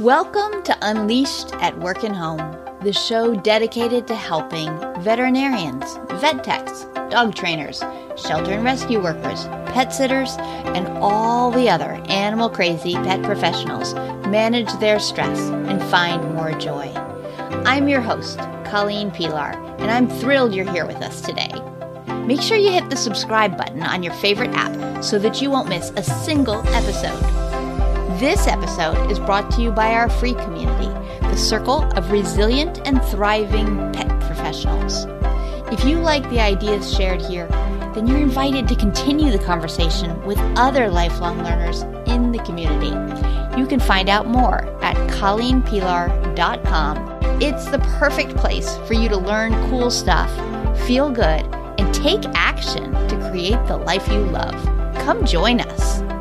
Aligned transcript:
Welcome 0.00 0.64
to 0.64 0.76
Unleashed 0.82 1.54
at 1.62 1.78
Work 1.78 2.02
and 2.02 2.16
Home, 2.16 2.56
the 2.82 2.92
show 2.92 3.32
dedicated 3.32 4.08
to 4.08 4.16
helping 4.16 4.76
veterinarians, 5.00 5.84
vet 6.20 6.42
techs, 6.42 6.86
dog 7.10 7.36
trainers, 7.36 7.78
shelter 8.16 8.54
and 8.54 8.64
rescue 8.64 9.00
workers, 9.00 9.44
pet 9.72 9.92
sitters, 9.92 10.34
and 10.38 10.88
all 10.98 11.52
the 11.52 11.70
other 11.70 11.92
animal 12.08 12.50
crazy 12.50 12.94
pet 12.94 13.22
professionals 13.22 13.94
manage 14.26 14.72
their 14.80 14.98
stress 14.98 15.38
and 15.38 15.80
find 15.84 16.34
more 16.34 16.50
joy. 16.58 16.88
I'm 17.64 17.86
your 17.86 18.00
host, 18.00 18.38
Colleen 18.64 19.12
Pelar, 19.12 19.54
and 19.78 19.92
I'm 19.92 20.08
thrilled 20.08 20.56
you're 20.56 20.72
here 20.72 20.86
with 20.86 21.02
us 21.02 21.20
today. 21.20 21.52
Make 22.26 22.42
sure 22.42 22.56
you 22.56 22.72
hit 22.72 22.90
the 22.90 22.96
subscribe 22.96 23.56
button 23.56 23.84
on 23.84 24.02
your 24.02 24.14
favorite 24.14 24.54
app 24.54 25.04
so 25.04 25.20
that 25.20 25.40
you 25.40 25.52
won't 25.52 25.68
miss 25.68 25.90
a 25.90 26.02
single 26.02 26.66
episode. 26.70 27.43
This 28.24 28.46
episode 28.46 29.10
is 29.10 29.18
brought 29.18 29.50
to 29.50 29.60
you 29.60 29.70
by 29.70 29.92
our 29.92 30.08
free 30.08 30.32
community, 30.32 30.88
the 31.20 31.36
Circle 31.36 31.82
of 31.92 32.10
Resilient 32.10 32.80
and 32.86 33.04
Thriving 33.04 33.92
Pet 33.92 34.08
Professionals. 34.22 35.04
If 35.70 35.84
you 35.84 35.98
like 35.98 36.22
the 36.30 36.40
ideas 36.40 36.90
shared 36.90 37.20
here, 37.20 37.48
then 37.94 38.06
you're 38.06 38.16
invited 38.16 38.66
to 38.68 38.76
continue 38.76 39.30
the 39.30 39.44
conversation 39.44 40.24
with 40.24 40.38
other 40.56 40.88
lifelong 40.88 41.44
learners 41.44 41.82
in 42.06 42.32
the 42.32 42.42
community. 42.44 42.96
You 43.60 43.66
can 43.66 43.78
find 43.78 44.08
out 44.08 44.26
more 44.26 44.64
at 44.82 44.96
colleenpelar.com. 45.10 47.42
It's 47.42 47.66
the 47.66 47.80
perfect 47.98 48.38
place 48.38 48.78
for 48.86 48.94
you 48.94 49.10
to 49.10 49.18
learn 49.18 49.52
cool 49.68 49.90
stuff, 49.90 50.34
feel 50.86 51.10
good, 51.10 51.44
and 51.78 51.92
take 51.92 52.24
action 52.34 52.90
to 52.90 53.28
create 53.30 53.62
the 53.66 53.76
life 53.76 54.08
you 54.08 54.20
love. 54.20 54.54
Come 55.04 55.26
join 55.26 55.60
us. 55.60 56.13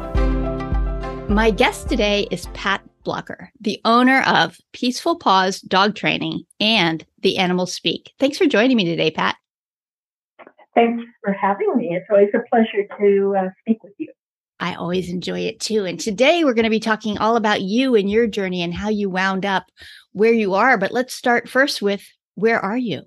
My 1.29 1.51
guest 1.51 1.89
today 1.89 2.27
is 2.31 2.47
Pat 2.53 2.83
Blocker, 3.03 3.51
the 3.59 3.79
owner 3.85 4.21
of 4.23 4.57
Peaceful 4.73 5.17
Paws 5.17 5.61
Dog 5.61 5.95
Training 5.95 6.43
and 6.59 7.05
The 7.21 7.37
Animals 7.37 7.73
Speak. 7.73 8.11
Thanks 8.19 8.37
for 8.37 8.45
joining 8.45 8.77
me 8.77 8.85
today, 8.85 9.09
Pat. 9.09 9.35
Thanks 10.75 11.03
for 11.23 11.33
having 11.33 11.75
me. 11.77 11.95
It's 11.95 12.05
always 12.09 12.29
a 12.33 12.47
pleasure 12.49 12.87
to 12.99 13.35
uh, 13.37 13.49
speak 13.61 13.83
with 13.83 13.93
you. 13.97 14.11
I 14.59 14.75
always 14.75 15.09
enjoy 15.09 15.39
it 15.39 15.59
too. 15.59 15.85
And 15.85 15.99
today 15.99 16.43
we're 16.43 16.53
going 16.53 16.63
to 16.63 16.69
be 16.69 16.79
talking 16.79 17.17
all 17.17 17.35
about 17.35 17.61
you 17.61 17.95
and 17.95 18.09
your 18.09 18.27
journey 18.27 18.61
and 18.61 18.73
how 18.73 18.89
you 18.89 19.09
wound 19.09 19.45
up 19.45 19.65
where 20.11 20.33
you 20.33 20.53
are. 20.53 20.77
But 20.77 20.91
let's 20.91 21.13
start 21.13 21.49
first 21.49 21.81
with 21.81 22.03
where 22.35 22.59
are 22.59 22.77
you? 22.77 23.03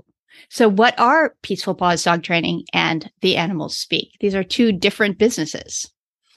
So, 0.48 0.68
what 0.68 0.98
are 0.98 1.34
Peaceful 1.42 1.74
Paws 1.74 2.04
Dog 2.04 2.22
Training 2.22 2.64
and 2.72 3.10
The 3.20 3.36
Animals 3.36 3.76
Speak? 3.76 4.12
These 4.20 4.34
are 4.34 4.44
two 4.44 4.72
different 4.72 5.18
businesses. 5.18 5.90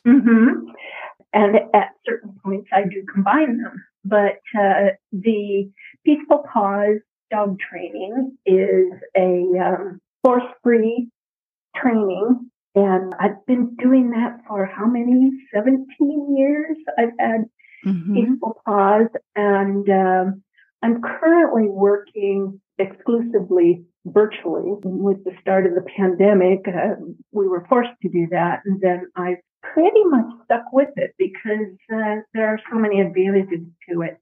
Mm-hmm. 0.07 0.69
And 1.33 1.55
at 1.73 1.89
certain 2.05 2.35
points, 2.43 2.69
I 2.73 2.83
do 2.83 3.05
combine 3.11 3.61
them. 3.61 3.83
But 4.03 4.39
uh, 4.57 4.95
the 5.11 5.69
Peaceful 6.05 6.43
Paws 6.51 6.99
dog 7.29 7.57
training 7.59 8.37
is 8.45 8.91
a 9.15 9.43
um, 9.63 10.01
force 10.23 10.43
free 10.63 11.09
training. 11.75 12.49
And 12.75 13.13
I've 13.19 13.45
been 13.45 13.75
doing 13.75 14.11
that 14.11 14.39
for 14.47 14.65
how 14.65 14.85
many? 14.85 15.31
17 15.53 16.35
years. 16.37 16.77
I've 16.97 17.09
had 17.19 17.45
mm-hmm. 17.85 18.13
Peaceful 18.13 18.61
Paws. 18.65 19.07
And 19.35 19.87
um, 19.89 20.43
I'm 20.81 21.01
currently 21.01 21.67
working 21.69 22.59
exclusively 22.77 23.83
virtually. 24.05 24.71
With 24.83 25.23
the 25.25 25.33
start 25.41 25.65
of 25.65 25.73
the 25.75 25.85
pandemic, 25.95 26.67
uh, 26.67 26.95
we 27.31 27.47
were 27.47 27.65
forced 27.67 27.91
to 28.01 28.09
do 28.09 28.27
that. 28.31 28.61
And 28.65 28.79
then 28.81 29.07
I've 29.15 29.37
pretty 29.61 30.03
much 30.05 30.25
stuck 30.45 30.63
with 30.71 30.89
it 30.95 31.13
because 31.17 31.75
uh, 31.93 32.21
there 32.33 32.47
are 32.47 32.59
so 32.71 32.77
many 32.77 33.01
advantages 33.01 33.67
to 33.89 34.01
it. 34.01 34.17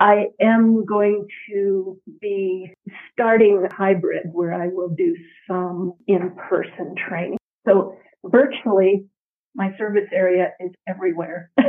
I 0.00 0.26
am 0.40 0.84
going 0.84 1.28
to 1.50 2.00
be 2.20 2.74
starting 3.12 3.66
hybrid 3.72 4.26
where 4.32 4.52
I 4.52 4.68
will 4.68 4.88
do 4.88 5.16
some 5.48 5.94
in-person 6.06 6.96
training. 7.08 7.38
So 7.66 7.96
virtually 8.24 9.06
my 9.54 9.76
service 9.78 10.08
area 10.12 10.50
is 10.60 10.72
everywhere. 10.88 11.50
but 11.56 11.66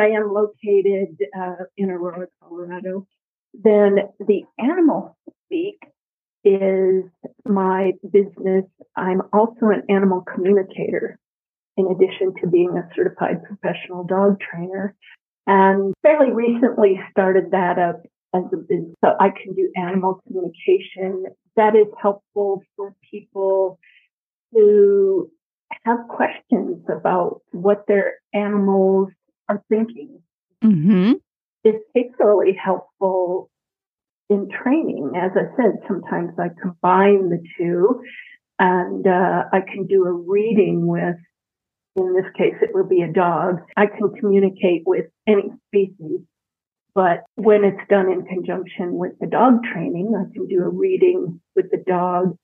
I 0.00 0.10
am 0.10 0.32
located 0.32 1.18
uh, 1.38 1.64
in 1.76 1.90
Aurora, 1.90 2.26
Colorado. 2.42 3.06
Then 3.52 3.98
the 4.26 4.44
animal 4.58 5.18
speak 5.44 5.78
is 6.44 7.04
my 7.44 7.92
business. 8.12 8.64
I'm 8.96 9.22
also 9.32 9.66
an 9.66 9.82
animal 9.88 10.22
communicator 10.22 11.18
in 11.76 11.86
addition 11.88 12.34
to 12.40 12.46
being 12.46 12.76
a 12.76 12.88
certified 12.94 13.42
professional 13.44 14.04
dog 14.04 14.38
trainer 14.40 14.94
and 15.46 15.92
fairly 16.02 16.32
recently 16.32 17.00
started 17.10 17.50
that 17.50 17.78
up 17.78 18.02
as 18.34 18.44
a 18.52 18.56
business. 18.56 18.94
So 19.04 19.12
I 19.18 19.30
can 19.30 19.54
do 19.54 19.70
animal 19.76 20.20
communication. 20.26 21.26
That 21.56 21.74
is 21.76 21.86
helpful 22.00 22.62
for 22.76 22.94
people 23.10 23.78
who 24.52 25.30
have 25.84 25.98
questions 26.08 26.84
about 26.88 27.42
what 27.50 27.84
their 27.86 28.14
animals 28.32 29.08
are 29.48 29.62
thinking. 29.68 30.20
Mm-hmm. 30.62 31.12
It's 31.64 31.84
particularly 31.92 32.52
helpful 32.62 33.50
in 34.30 34.48
training. 34.50 35.12
As 35.16 35.32
I 35.34 35.54
said, 35.56 35.80
sometimes 35.86 36.32
I 36.38 36.48
combine 36.60 37.30
the 37.30 37.42
two 37.58 38.02
and 38.58 39.06
uh, 39.06 39.44
I 39.52 39.60
can 39.60 39.86
do 39.86 40.04
a 40.04 40.12
reading 40.12 40.86
with, 40.86 41.16
in 41.96 42.14
this 42.14 42.30
case, 42.36 42.54
it 42.62 42.70
would 42.74 42.88
be 42.88 43.02
a 43.02 43.12
dog. 43.12 43.60
I 43.76 43.86
can 43.86 44.14
communicate 44.18 44.82
with 44.86 45.06
any 45.26 45.50
species. 45.68 46.20
But 46.94 47.24
when 47.34 47.64
it's 47.64 47.88
done 47.88 48.10
in 48.10 48.24
conjunction 48.24 48.94
with 48.94 49.18
the 49.20 49.26
dog 49.26 49.64
training, 49.72 50.14
I 50.16 50.32
can 50.32 50.46
do 50.46 50.62
a 50.62 50.68
reading 50.68 51.40
with 51.56 51.70
the 51.70 51.82
dog. 51.84 52.36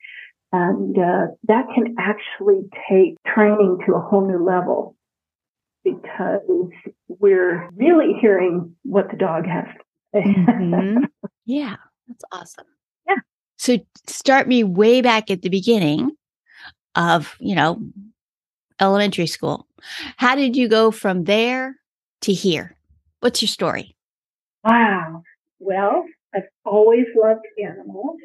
And 0.53 0.99
uh, 0.99 1.27
that 1.47 1.67
can 1.73 1.95
actually 1.99 2.63
take 2.91 3.15
training 3.25 3.79
to 3.87 3.95
a 3.95 4.01
whole 4.01 4.27
new 4.27 4.45
level 4.45 4.97
because 5.85 6.41
we're 7.07 7.71
really 7.75 8.15
hearing 8.21 8.75
what 8.83 9.11
the 9.11 9.17
dog 9.17 9.47
has 9.47 9.67
to 9.67 9.83
say. 10.15 10.35
Mm-hmm. 10.35 11.05
Yeah, 11.47 11.77
that's 12.09 12.25
awesome. 12.33 12.67
Yeah. 13.09 13.17
So 13.57 13.79
start 14.07 14.49
me 14.49 14.65
way 14.65 15.01
back 15.01 15.31
at 15.31 15.43
the 15.43 15.49
beginning 15.49 16.13
of, 16.95 17.37
you 17.41 17.55
know, 17.55 17.81
elementary 18.81 19.27
school. 19.27 19.67
How 20.17 20.35
did 20.35 20.57
you 20.57 20.69
go 20.69 20.91
from 20.91 21.25
there 21.25 21.77
to 22.23 22.33
here? 22.33 22.77
What's 23.21 23.43
your 23.43 23.49
story? 23.49 23.97
Wow. 24.65 25.23
Well, 25.59 26.05
I've 26.35 26.49
always 26.65 27.07
loved 27.17 27.47
animals. 27.63 28.17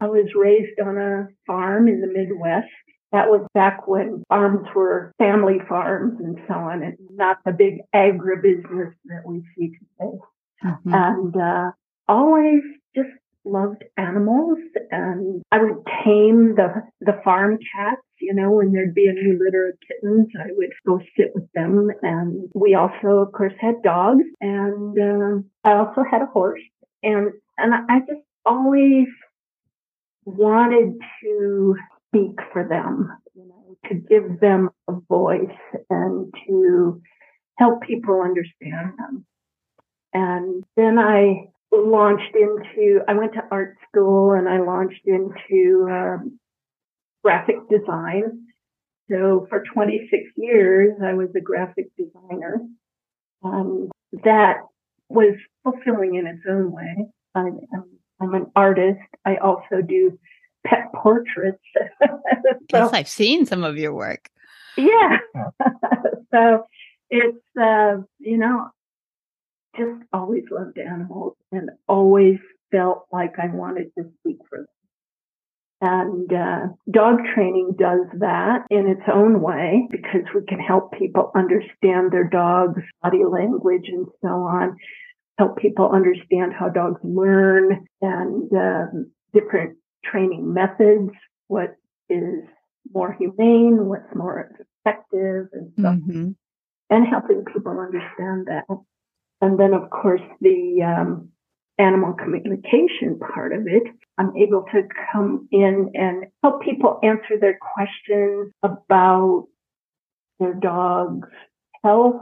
I 0.00 0.06
was 0.06 0.26
raised 0.34 0.80
on 0.80 0.96
a 0.96 1.28
farm 1.46 1.86
in 1.88 2.00
the 2.00 2.06
Midwest. 2.06 2.68
That 3.12 3.28
was 3.28 3.46
back 3.54 3.86
when 3.88 4.22
farms 4.28 4.68
were 4.74 5.12
family 5.18 5.58
farms 5.68 6.18
and 6.20 6.38
so 6.46 6.54
on, 6.54 6.82
and 6.82 6.96
not 7.10 7.38
the 7.44 7.52
big 7.52 7.80
agribusiness 7.94 8.94
that 9.06 9.22
we 9.26 9.42
see 9.56 9.68
today. 9.68 10.16
Mm-hmm. 10.64 10.94
And 10.94 11.36
uh, 11.36 11.70
always 12.10 12.62
just 12.94 13.08
loved 13.44 13.84
animals 13.96 14.58
and 14.90 15.42
I 15.52 15.62
would 15.62 15.86
tame 16.04 16.56
the 16.56 16.82
the 17.00 17.20
farm 17.24 17.58
cats, 17.72 18.02
you 18.20 18.34
know, 18.34 18.50
when 18.50 18.72
there'd 18.72 18.94
be 18.94 19.06
a 19.06 19.12
new 19.12 19.38
litter 19.42 19.68
of 19.68 19.78
kittens, 19.86 20.28
I 20.38 20.48
would 20.50 20.72
go 20.86 21.00
sit 21.16 21.30
with 21.34 21.50
them. 21.54 21.90
And 22.02 22.50
we 22.54 22.74
also, 22.74 23.18
of 23.18 23.32
course, 23.32 23.54
had 23.58 23.82
dogs 23.82 24.24
and 24.40 24.98
uh, 24.98 25.68
I 25.68 25.74
also 25.78 26.02
had 26.10 26.22
a 26.22 26.26
horse. 26.26 26.60
And 27.02 27.30
and 27.56 27.72
I 27.74 28.00
just 28.00 28.26
always 28.44 29.08
wanted 30.24 30.98
to 31.22 31.76
speak 32.08 32.38
for 32.52 32.66
them, 32.68 33.10
you 33.34 33.48
know, 33.48 33.76
to 33.88 33.94
give 33.94 34.40
them 34.40 34.70
a 34.88 34.94
voice 35.08 35.60
and 35.88 36.32
to 36.46 37.00
help 37.56 37.82
people 37.82 38.20
understand 38.20 38.92
them. 38.98 39.24
And 40.12 40.64
then 40.76 40.98
I 40.98 41.50
launched 41.72 42.34
into, 42.34 43.00
I 43.06 43.14
went 43.14 43.34
to 43.34 43.42
art 43.50 43.76
school 43.88 44.32
and 44.32 44.48
I 44.48 44.60
launched 44.60 45.02
into 45.06 45.88
um, 45.90 46.38
graphic 47.22 47.56
design. 47.68 48.46
So 49.10 49.46
for 49.48 49.64
26 49.72 50.22
years, 50.36 50.98
I 51.04 51.14
was 51.14 51.28
a 51.36 51.40
graphic 51.40 51.86
designer. 51.96 52.60
Um, 53.42 53.90
that 54.24 54.58
was 55.08 55.34
fulfilling 55.64 56.16
in 56.16 56.26
its 56.26 56.42
own 56.48 56.72
way. 56.72 57.06
I'm, 57.34 57.60
I'm, 58.20 58.34
an 58.34 58.46
artist. 58.54 59.00
I 59.24 59.36
also 59.36 59.80
do 59.86 60.18
pet 60.66 60.92
portraits. 60.94 61.62
so, 62.02 62.18
yes, 62.72 62.92
I've 62.92 63.08
seen 63.08 63.46
some 63.46 63.64
of 63.64 63.78
your 63.78 63.94
work. 63.94 64.28
Yeah. 64.76 65.18
so 66.32 66.66
it's, 67.08 67.38
uh, 67.60 67.96
you 68.18 68.36
know, 68.36 68.68
just 69.76 70.02
always 70.12 70.44
loved 70.50 70.78
animals 70.78 71.36
and 71.52 71.70
always 71.88 72.38
felt 72.70 73.06
like 73.12 73.34
I 73.38 73.54
wanted 73.54 73.90
to 73.98 74.04
speak 74.20 74.38
for 74.48 74.58
them. 74.58 74.66
And 75.82 76.30
uh, 76.30 76.66
dog 76.90 77.20
training 77.34 77.76
does 77.78 78.06
that 78.18 78.66
in 78.70 78.86
its 78.86 79.08
own 79.12 79.40
way 79.40 79.88
because 79.90 80.22
we 80.34 80.42
can 80.46 80.58
help 80.58 80.92
people 80.92 81.32
understand 81.34 82.12
their 82.12 82.28
dog's 82.28 82.82
body 83.02 83.24
language 83.24 83.86
and 83.88 84.06
so 84.20 84.28
on, 84.28 84.76
help 85.38 85.56
people 85.56 85.90
understand 85.90 86.52
how 86.52 86.68
dogs 86.68 87.00
learn 87.02 87.86
and 88.02 88.52
um, 88.52 89.10
different 89.32 89.78
training 90.04 90.52
methods, 90.52 91.12
what 91.48 91.76
is 92.10 92.44
more 92.92 93.16
humane, 93.18 93.86
what's 93.86 94.14
more 94.14 94.50
effective, 94.84 95.46
and 95.52 95.72
stuff, 95.78 95.94
mm-hmm. 95.94 96.30
and 96.90 97.06
helping 97.06 97.44
people 97.52 97.78
understand 97.78 98.46
that. 98.48 98.64
And 99.40 99.58
then, 99.58 99.74
of 99.74 99.88
course, 99.90 100.20
the 100.40 100.82
um, 100.82 101.30
animal 101.80 102.12
communication 102.12 103.18
part 103.18 103.52
of 103.52 103.66
it. 103.66 103.84
I'm 104.18 104.36
able 104.36 104.64
to 104.72 104.82
come 105.12 105.48
in 105.50 105.90
and 105.94 106.26
help 106.42 106.62
people 106.62 107.00
answer 107.02 107.38
their 107.40 107.58
questions 107.74 108.52
about 108.62 109.46
their 110.38 110.54
dog's 110.54 111.28
health. 111.82 112.20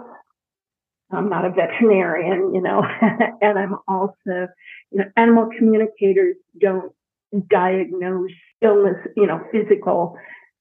I'm 1.10 1.28
not 1.28 1.44
a 1.44 1.50
veterinarian, 1.50 2.54
you 2.54 2.60
know, 2.60 2.82
and 3.40 3.58
I'm 3.58 3.76
also, 3.88 4.12
you 4.26 4.98
know, 4.98 5.04
animal 5.16 5.48
communicators 5.58 6.36
don't 6.60 6.92
diagnose 7.50 8.30
illness, 8.62 8.96
you 9.16 9.26
know, 9.26 9.42
physical 9.50 10.16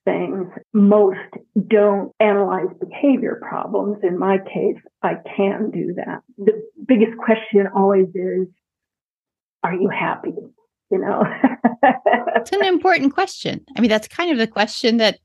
things. 0.08 0.48
Most 0.74 1.20
don't 1.68 2.14
analyze 2.20 2.74
behavior 2.80 3.42
problems. 3.42 3.98
In 4.04 4.18
my 4.18 4.38
case, 4.38 4.78
I 5.04 5.16
can 5.36 5.70
do 5.70 5.94
that. 5.98 6.22
The 6.38 6.64
biggest 6.88 7.18
question 7.18 7.68
always 7.76 8.08
is, 8.16 8.48
are 9.64 9.74
you 9.74 9.90
happy? 9.90 10.32
You 10.90 11.00
know, 11.00 11.24
it's 12.36 12.54
an 12.54 12.64
important 12.64 13.14
question. 13.14 13.66
I 13.76 13.82
mean, 13.82 13.90
that's 13.90 14.08
kind 14.08 14.32
of 14.32 14.38
the 14.38 14.48
question 14.48 14.98
that 14.98 15.20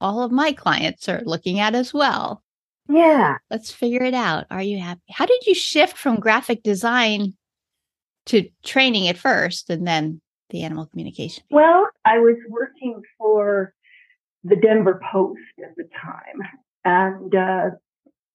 all 0.00 0.22
of 0.22 0.30
my 0.30 0.52
clients 0.52 1.08
are 1.08 1.22
looking 1.24 1.58
at 1.58 1.74
as 1.74 1.94
well. 1.94 2.42
Yeah. 2.90 3.38
Let's 3.50 3.70
figure 3.70 4.02
it 4.02 4.12
out. 4.12 4.44
Are 4.50 4.60
you 4.60 4.78
happy? 4.78 5.00
How 5.08 5.24
did 5.24 5.46
you 5.46 5.54
shift 5.54 5.96
from 5.96 6.20
graphic 6.20 6.62
design 6.62 7.32
to 8.26 8.46
training 8.62 9.08
at 9.08 9.16
first 9.16 9.70
and 9.70 9.86
then 9.86 10.20
the 10.50 10.62
animal 10.62 10.84
communication? 10.84 11.44
Well, 11.50 11.88
I 12.04 12.18
was 12.18 12.36
working 12.50 13.00
for 13.16 13.72
the 14.44 14.56
Denver 14.56 15.00
Post 15.10 15.40
at 15.62 15.74
the 15.76 15.88
time, 16.00 16.40
and 16.84 17.34
uh, 17.34 17.70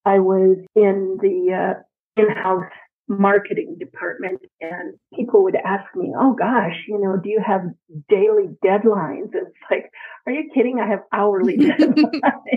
I 0.06 0.20
was 0.20 0.58
in 0.76 1.18
the 1.22 1.76
uh, 1.78 2.22
in 2.22 2.30
house 2.30 2.72
marketing 3.10 3.76
department 3.80 4.40
and 4.62 4.94
people 5.16 5.44
would 5.44 5.56
ask 5.56 5.84
me, 5.96 6.14
Oh 6.18 6.34
gosh, 6.34 6.76
you 6.88 7.00
know, 7.00 7.18
do 7.22 7.30
you 7.30 7.42
have 7.46 7.62
daily 8.08 8.50
deadlines? 8.64 9.34
And 9.34 9.48
it's 9.48 9.58
like, 9.70 9.92
are 10.26 10.32
you 10.32 10.50
kidding? 10.54 10.80
I 10.80 10.88
have 10.88 11.00
hourly 11.12 11.58
deadlines, 11.58 12.06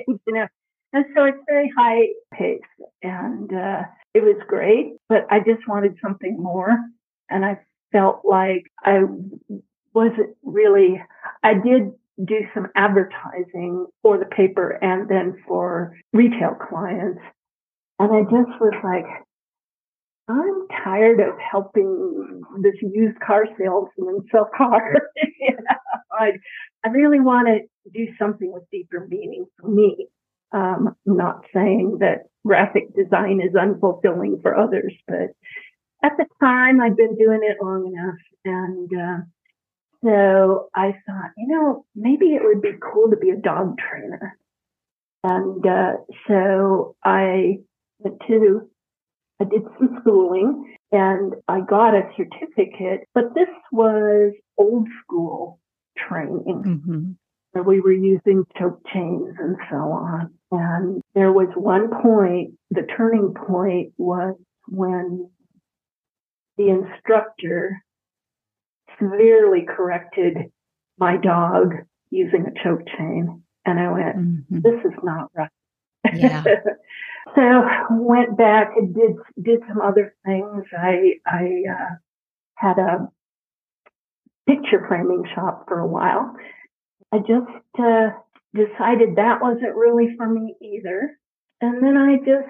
you 0.06 0.34
know. 0.34 0.46
And 0.93 1.06
so 1.16 1.25
it's 1.25 1.38
very 1.48 1.72
high 1.76 2.08
pace 2.34 2.60
and 3.02 3.50
uh, 3.50 3.82
it 4.12 4.22
was 4.22 4.37
great, 4.46 4.93
but 5.08 5.26
I 5.31 5.38
just 5.38 5.66
wanted 5.66 5.96
something 6.02 6.37
more. 6.38 6.76
And 7.31 7.46
I 7.46 7.60
felt 7.93 8.20
like 8.25 8.70
I 8.84 9.00
wasn't 9.94 10.37
really, 10.43 11.02
I 11.43 11.55
did 11.55 11.93
do 12.25 12.41
some 12.55 12.67
advertising 12.76 13.87
for 14.03 14.19
the 14.19 14.26
paper 14.26 14.79
and 14.82 15.09
then 15.09 15.37
for 15.47 15.97
retail 16.12 16.55
clients. 16.69 17.20
And 17.99 18.12
I 18.12 18.23
just 18.23 18.61
was 18.61 18.75
like, 18.85 19.06
I'm 20.29 20.69
tired 20.85 21.20
of 21.20 21.35
helping 21.38 22.43
this 22.62 22.75
used 22.81 23.19
car 23.20 23.47
salesman 23.59 24.20
sell 24.31 24.49
cars. 24.56 24.99
you 25.41 25.50
know? 25.50 25.76
I, 26.12 26.32
I 26.85 26.88
really 26.88 27.20
want 27.20 27.49
to 27.49 27.61
do 27.93 28.12
something 28.19 28.53
with 28.53 28.65
deeper 28.70 29.06
meaning 29.08 29.47
for 29.61 29.69
me. 29.69 30.06
Um, 30.53 30.94
I'm 31.06 31.17
not 31.17 31.44
saying 31.55 31.99
that 32.00 32.26
graphic 32.47 32.94
design 32.94 33.41
is 33.41 33.55
unfulfilling 33.55 34.43
for 34.43 34.56
others, 34.56 34.94
but 35.08 35.31
at 36.05 36.12
the 36.19 36.26
time 36.41 36.81
I'd 36.81 36.97
been 36.97 37.17
doing 37.17 37.41
it 37.43 37.62
long 37.62 37.87
enough. 37.87 38.19
And 38.44 38.91
uh, 38.93 39.25
so 40.04 40.69
I 40.75 40.93
thought, 41.06 41.31
you 41.37 41.49
know, 41.49 41.84
maybe 41.94 42.34
it 42.34 42.43
would 42.43 42.62
be 42.62 42.72
cool 42.81 43.10
to 43.10 43.16
be 43.16 43.31
a 43.31 43.37
dog 43.37 43.78
trainer. 43.78 44.37
And 45.25 45.64
uh, 45.64 45.93
so 46.26 46.96
I 47.04 47.58
went 48.00 48.20
to 48.26 48.69
I 49.40 49.44
did 49.44 49.62
some 49.78 49.99
schooling 50.00 50.76
and 50.93 51.34
I 51.49 51.60
got 51.60 51.94
a 51.94 52.08
certificate, 52.16 53.08
but 53.14 53.34
this 53.34 53.49
was 53.72 54.32
old 54.56 54.87
school 55.02 55.58
training. 55.96 56.44
Mm-hmm. 56.46 57.60
We 57.69 57.81
were 57.81 57.93
using 57.93 58.44
choke 58.58 58.81
chains 58.93 59.34
and 59.38 59.56
so 59.69 59.76
on. 59.76 60.32
And 60.52 61.02
there 61.14 61.32
was 61.32 61.48
one 61.55 61.90
point, 62.02 62.55
the 62.70 62.87
turning 62.96 63.34
point 63.34 63.93
was 63.98 64.37
when 64.69 65.28
the 66.56 66.69
instructor 66.69 67.82
severely 69.02 69.66
corrected 69.69 70.37
my 70.99 71.16
dog 71.16 71.75
using 72.10 72.46
a 72.46 72.62
choke 72.62 72.87
chain. 72.96 73.43
And 73.64 73.78
I 73.78 73.93
went, 73.93 74.16
mm-hmm. 74.16 74.60
this 74.60 74.84
is 74.84 74.99
not 75.02 75.31
right. 75.34 75.50
Yeah. 76.14 76.43
so 77.34 77.62
went 77.90 78.37
back 78.37 78.72
and 78.76 78.94
did 78.94 79.16
did 79.40 79.60
some 79.69 79.81
other 79.81 80.14
things. 80.25 80.64
I 80.76 81.14
I 81.26 81.62
uh, 81.70 81.94
had 82.56 82.78
a 82.78 83.08
picture 84.46 84.84
framing 84.88 85.25
shop 85.34 85.66
for 85.69 85.78
a 85.78 85.87
while. 85.87 86.34
I 87.12 87.19
just 87.19 87.50
uh, 87.78 88.10
decided 88.55 89.16
that 89.16 89.40
wasn't 89.40 89.76
really 89.76 90.14
for 90.16 90.28
me 90.28 90.56
either. 90.60 91.19
And 91.60 91.82
then 91.82 91.96
I 91.96 92.16
just 92.19 92.48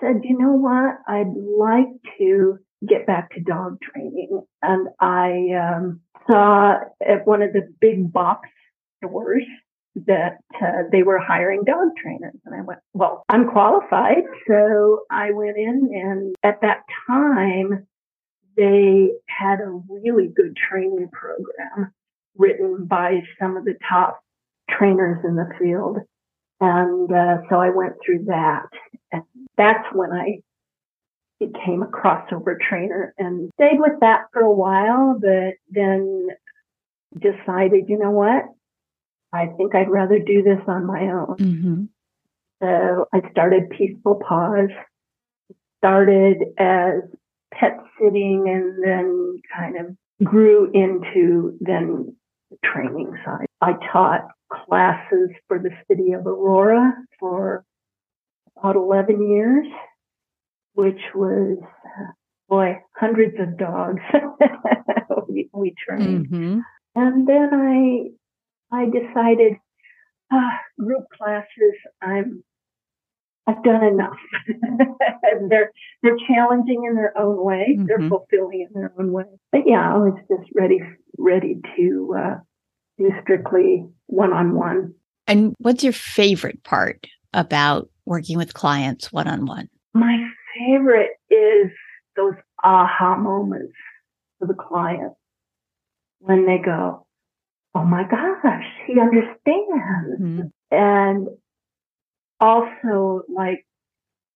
said, 0.00 0.20
you 0.22 0.38
know 0.38 0.52
what? 0.52 0.98
I'd 1.08 1.32
like 1.34 1.88
to 2.18 2.58
get 2.86 3.06
back 3.06 3.30
to 3.32 3.40
dog 3.40 3.78
training. 3.80 4.42
And 4.62 4.88
I 5.00 5.48
um, 5.54 6.00
saw 6.30 6.78
at 7.06 7.26
one 7.26 7.42
of 7.42 7.52
the 7.52 7.72
big 7.80 8.12
box 8.12 8.48
stores 8.98 9.44
that 10.06 10.38
uh, 10.54 10.84
they 10.92 11.02
were 11.02 11.18
hiring 11.18 11.64
dog 11.64 11.88
trainers. 12.00 12.36
And 12.44 12.54
I 12.54 12.62
went, 12.62 12.80
well, 12.94 13.24
I'm 13.28 13.50
qualified. 13.50 14.24
So 14.46 15.00
I 15.10 15.32
went 15.32 15.56
in 15.56 15.90
and 15.92 16.34
at 16.42 16.60
that 16.62 16.82
time, 17.06 17.86
they 18.56 19.10
had 19.26 19.60
a 19.60 19.80
really 19.88 20.28
good 20.28 20.56
training 20.56 21.08
program 21.12 21.92
written 22.36 22.84
by 22.86 23.20
some 23.40 23.56
of 23.56 23.64
the 23.64 23.74
top 23.88 24.20
trainers 24.70 25.24
in 25.24 25.36
the 25.36 25.48
field. 25.58 25.98
And 26.60 27.10
uh, 27.10 27.38
so 27.48 27.56
I 27.56 27.70
went 27.70 27.94
through 28.04 28.24
that. 28.26 28.66
And 29.12 29.22
that's 29.56 29.86
when 29.92 30.12
I 30.12 30.40
became 31.40 31.82
a 31.82 31.86
crossover 31.86 32.56
trainer 32.60 33.14
and 33.18 33.50
stayed 33.54 33.80
with 33.80 33.98
that 34.00 34.26
for 34.32 34.40
a 34.40 34.52
while, 34.52 35.18
but 35.18 35.54
then 35.70 36.28
decided, 37.18 37.88
you 37.88 37.98
know 37.98 38.10
what? 38.10 38.44
I 39.32 39.46
think 39.56 39.74
I'd 39.74 39.90
rather 39.90 40.18
do 40.18 40.42
this 40.42 40.60
on 40.68 40.86
my 40.86 41.02
own. 41.04 41.36
Mm-hmm. 41.36 41.84
So 42.62 43.06
I 43.12 43.30
started 43.30 43.70
Peaceful 43.70 44.20
Paws, 44.26 44.68
started 45.78 46.36
as 46.58 47.02
pet 47.52 47.78
sitting, 47.98 48.44
and 48.48 48.84
then 48.84 49.40
kind 49.56 49.76
of 49.78 49.96
grew 50.24 50.70
into 50.72 51.56
then 51.60 52.14
the 52.50 52.58
training 52.64 53.16
side. 53.24 53.46
I 53.62 53.72
taught 53.90 54.28
classes 54.52 55.30
for 55.48 55.58
the 55.58 55.70
city 55.88 56.12
of 56.12 56.26
Aurora 56.26 56.92
for 57.18 57.64
about 58.58 58.76
11 58.76 59.30
years, 59.30 59.66
which 60.80 61.00
was, 61.14 61.58
boy, 62.48 62.78
hundreds 62.96 63.36
of 63.38 63.58
dogs 63.58 64.00
we, 65.28 65.50
we, 65.52 65.74
trained. 65.86 66.26
Mm-hmm. 66.26 66.60
And 66.94 67.28
then 67.28 67.50
I 67.52 68.76
I 68.76 68.86
decided, 68.86 69.54
ah, 70.32 70.58
group 70.78 71.04
classes, 71.16 71.74
I'm, 72.00 72.42
I've 73.46 73.62
done 73.62 73.84
enough. 73.84 74.16
they're 75.50 75.70
they're 76.02 76.16
challenging 76.26 76.84
in 76.88 76.94
their 76.94 77.16
own 77.18 77.44
way. 77.44 77.76
Mm-hmm. 77.76 77.86
They're 77.86 78.08
fulfilling 78.08 78.66
in 78.68 78.80
their 78.80 78.92
own 78.98 79.12
way. 79.12 79.24
But 79.52 79.62
yeah, 79.66 79.94
I 79.94 79.98
was 79.98 80.18
just 80.30 80.50
ready 80.54 80.80
ready 81.18 81.56
to 81.76 82.14
uh, 82.18 82.34
do 82.98 83.10
strictly 83.22 83.84
one 84.06 84.32
on 84.32 84.54
one. 84.54 84.94
And 85.26 85.54
what's 85.58 85.84
your 85.84 85.92
favorite 85.92 86.64
part 86.64 87.06
about 87.34 87.90
working 88.06 88.38
with 88.38 88.54
clients 88.54 89.12
one 89.12 89.28
on 89.28 89.44
one? 89.44 89.68
My 89.92 90.16
favorite 90.60 91.12
is 91.30 91.70
those 92.16 92.34
aha 92.62 93.16
moments 93.16 93.72
for 94.38 94.46
the 94.46 94.54
client 94.54 95.14
when 96.18 96.46
they 96.46 96.58
go, 96.58 97.06
oh 97.74 97.84
my 97.84 98.04
gosh, 98.04 98.64
he 98.86 99.00
understands. 99.00 100.20
Mm-hmm. 100.20 100.40
And 100.70 101.28
also, 102.40 103.22
like, 103.34 103.66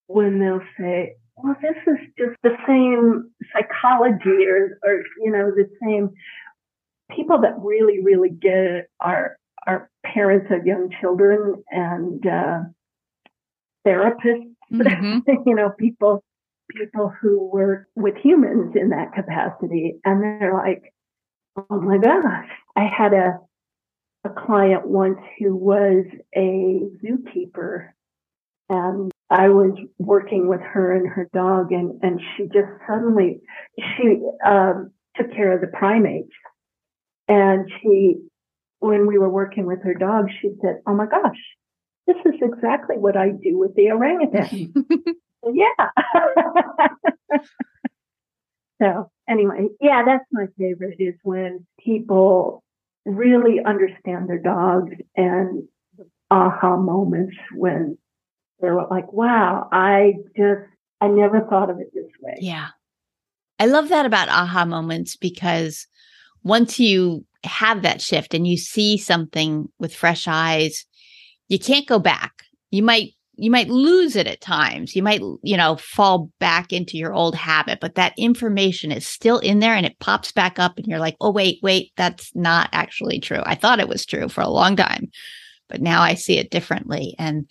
when 0.07 0.39
they'll 0.39 0.61
say, 0.79 1.15
well, 1.35 1.55
this 1.61 1.75
is 1.87 1.99
just 2.17 2.37
the 2.43 2.55
same 2.67 3.31
psychology 3.53 4.45
or, 4.47 4.79
or, 4.83 5.03
you 5.21 5.31
know, 5.31 5.51
the 5.51 5.69
same 5.83 6.11
people 7.11 7.41
that 7.41 7.55
really, 7.59 8.03
really 8.03 8.29
get 8.29 8.57
it 8.57 8.89
are 8.99 9.37
are 9.67 9.89
parents 10.05 10.47
of 10.51 10.65
young 10.65 10.89
children 11.01 11.63
and 11.71 12.25
uh, 12.25 12.59
therapists. 13.85 14.54
Mm-hmm. 14.71 15.19
you 15.45 15.55
know, 15.55 15.69
people 15.77 16.23
people 16.71 17.13
who 17.21 17.49
work 17.51 17.87
with 17.95 18.15
humans 18.17 18.75
in 18.75 18.89
that 18.89 19.13
capacity, 19.13 19.95
and 20.03 20.21
they're 20.21 20.53
like, 20.53 20.93
"Oh 21.69 21.79
my 21.79 21.97
gosh!" 21.97 22.49
I 22.75 22.85
had 22.85 23.13
a 23.13 23.39
a 24.23 24.29
client 24.29 24.87
once 24.87 25.19
who 25.39 25.55
was 25.55 26.05
a 26.35 26.81
zookeeper, 27.03 27.89
and 28.69 29.11
I 29.29 29.49
was 29.49 29.77
working 29.99 30.47
with 30.47 30.61
her 30.61 30.93
and 30.93 31.07
her 31.07 31.29
dog, 31.33 31.71
and 31.71 31.99
and 32.03 32.19
she 32.35 32.45
just 32.45 32.71
suddenly 32.87 33.41
she 33.77 34.19
um, 34.45 34.91
took 35.15 35.31
care 35.31 35.53
of 35.53 35.61
the 35.61 35.77
primates, 35.77 36.33
and 37.27 37.69
she 37.81 38.17
when 38.79 39.07
we 39.07 39.17
were 39.17 39.29
working 39.29 39.65
with 39.65 39.81
her 39.83 39.93
dog, 39.93 40.27
she 40.41 40.51
said, 40.61 40.81
"Oh 40.87 40.93
my 40.93 41.05
gosh, 41.05 41.39
this 42.07 42.17
is 42.25 42.41
exactly 42.41 42.97
what 42.97 43.17
I 43.17 43.29
do 43.29 43.57
with 43.57 43.75
the 43.75 43.91
orangutan." 43.91 44.73
yeah. 45.53 45.89
so 48.81 49.11
anyway, 49.27 49.67
yeah, 49.79 50.03
that's 50.05 50.25
my 50.31 50.47
favorite 50.57 50.97
is 50.99 51.15
when 51.23 51.65
people 51.79 52.63
really 53.05 53.63
understand 53.63 54.27
their 54.27 54.39
dogs 54.39 54.93
and 55.15 55.67
the 55.97 56.05
aha 56.31 56.75
moments 56.75 57.35
when 57.53 57.97
they're 58.59 58.75
like, 58.89 59.11
wow, 59.13 59.67
I 59.71 60.13
just, 60.35 60.61
I 61.01 61.07
never 61.07 61.41
thought 61.41 61.69
of 61.69 61.79
it 61.79 61.91
this 61.93 62.11
way. 62.21 62.35
Yeah. 62.39 62.69
I 63.59 63.67
love 63.67 63.89
that 63.89 64.05
about 64.05 64.29
aha 64.29 64.65
moments 64.65 65.15
because 65.15 65.87
once 66.43 66.79
you 66.79 67.25
have 67.43 67.83
that 67.83 68.01
shift 68.01 68.33
and 68.33 68.47
you 68.47 68.57
see 68.57 68.97
something 68.97 69.69
with 69.79 69.95
fresh 69.95 70.27
eyes, 70.27 70.85
you 71.47 71.59
can't 71.59 71.87
go 71.87 71.99
back. 71.99 72.43
You 72.71 72.83
might 72.83 73.11
you 73.37 73.51
might 73.51 73.67
lose 73.67 74.15
it 74.15 74.27
at 74.27 74.39
times. 74.39 74.95
You 74.95 75.03
might, 75.03 75.19
you 75.43 75.57
know, 75.57 75.75
fall 75.75 76.31
back 76.39 76.71
into 76.71 76.97
your 76.97 77.13
old 77.13 77.35
habit, 77.35 77.79
but 77.81 77.95
that 77.95 78.13
information 78.17 78.93
is 78.93 79.05
still 79.05 79.39
in 79.39 79.59
there 79.59 79.75
and 79.75 79.85
it 79.85 79.99
pops 79.99 80.31
back 80.31 80.57
up 80.57 80.77
and 80.77 80.87
you're 80.87 80.99
like, 80.99 81.17
"Oh 81.19 81.31
wait, 81.31 81.59
wait, 81.61 81.91
that's 81.97 82.33
not 82.33 82.69
actually 82.71 83.19
true. 83.19 83.41
I 83.45 83.55
thought 83.55 83.79
it 83.79 83.89
was 83.89 84.05
true 84.05 84.29
for 84.29 84.41
a 84.41 84.49
long 84.49 84.75
time, 84.75 85.09
but 85.67 85.81
now 85.81 86.01
I 86.01 86.13
see 86.13 86.37
it 86.37 86.49
differently." 86.49 87.15
And 87.19 87.47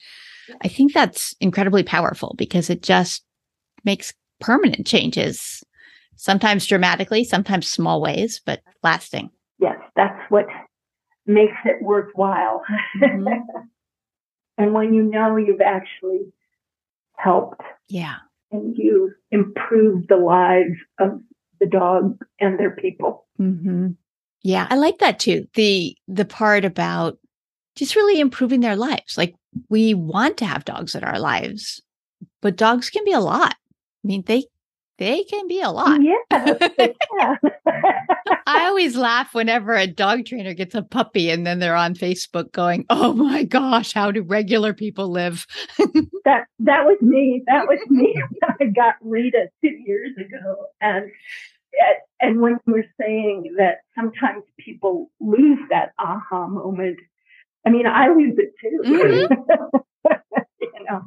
I 0.62 0.68
think 0.68 0.92
that's 0.92 1.34
incredibly 1.40 1.82
powerful 1.82 2.34
because 2.38 2.70
it 2.70 2.82
just 2.82 3.22
makes 3.84 4.14
permanent 4.40 4.86
changes, 4.86 5.62
sometimes 6.16 6.66
dramatically, 6.66 7.24
sometimes 7.24 7.68
small 7.68 8.00
ways, 8.00 8.40
but 8.44 8.60
lasting. 8.82 9.30
Yes, 9.58 9.76
that's 9.96 10.18
what 10.30 10.46
makes 11.26 11.56
it 11.64 11.82
worthwhile. 11.82 12.62
Mm-hmm. 13.02 13.28
and 14.58 14.73
when 14.73 14.94
you 14.94 15.02
know 15.02 15.37
you've 15.37 15.61
actually 15.61 16.32
helped. 17.16 17.62
Yeah. 17.88 18.16
And 18.50 18.76
you 18.76 19.12
improved 19.30 20.08
the 20.08 20.16
lives 20.16 20.78
of 20.99 21.20
the 21.61 21.66
dog 21.66 22.25
and 22.40 22.58
their 22.58 22.70
people. 22.70 23.26
Mm-hmm. 23.40 23.92
Yeah, 24.42 24.66
I 24.70 24.76
like 24.76 24.99
that 24.99 25.18
too. 25.18 25.49
The 25.54 25.96
the 26.06 26.25
part 26.25 26.64
about 26.64 27.18
just 27.76 27.96
really 27.96 28.20
improving 28.20 28.61
their 28.61 28.76
lives. 28.76 29.16
Like 29.16 29.34
we 29.68 29.94
want 29.94 30.37
to 30.38 30.44
have 30.44 30.64
dogs 30.64 30.94
in 30.94 31.02
our 31.02 31.18
lives, 31.18 31.82
but 32.42 32.56
dogs 32.56 32.90
can 32.90 33.04
be 33.04 33.12
a 33.12 33.20
lot. 33.20 33.54
I 33.54 34.06
mean, 34.06 34.23
they 34.26 34.44
they 34.98 35.24
can 35.24 35.48
be 35.48 35.60
a 35.60 35.70
lot. 35.70 36.00
Yeah. 36.02 36.14
I 38.46 38.66
always 38.66 38.96
laugh 38.96 39.34
whenever 39.34 39.74
a 39.74 39.86
dog 39.86 40.26
trainer 40.26 40.54
gets 40.54 40.74
a 40.74 40.82
puppy 40.82 41.30
and 41.30 41.46
then 41.46 41.58
they're 41.58 41.74
on 41.74 41.94
Facebook 41.94 42.52
going, 42.52 42.84
"Oh 42.90 43.12
my 43.12 43.44
gosh, 43.44 43.92
how 43.92 44.10
do 44.10 44.22
regular 44.22 44.72
people 44.72 45.08
live?" 45.08 45.46
that 46.24 46.46
that 46.60 46.84
was 46.84 46.98
me. 47.00 47.42
That 47.46 47.66
was 47.66 47.80
me. 47.88 48.14
I 48.60 48.66
got 48.66 48.94
Rita 49.00 49.48
2 49.62 49.68
years 49.68 50.12
ago 50.16 50.66
and 50.80 51.10
and 52.20 52.40
when 52.40 52.58
you 52.66 52.72
were 52.72 52.86
saying 53.00 53.54
that 53.58 53.78
sometimes 53.96 54.44
people 54.58 55.10
lose 55.20 55.58
that 55.70 55.92
aha 55.98 56.46
moment, 56.46 56.98
I 57.66 57.70
mean, 57.70 57.86
I 57.86 58.08
lose 58.08 58.38
it 58.38 58.52
too. 58.60 58.80
Mm-hmm. 58.84 60.10
you 60.60 60.86
know, 60.88 61.02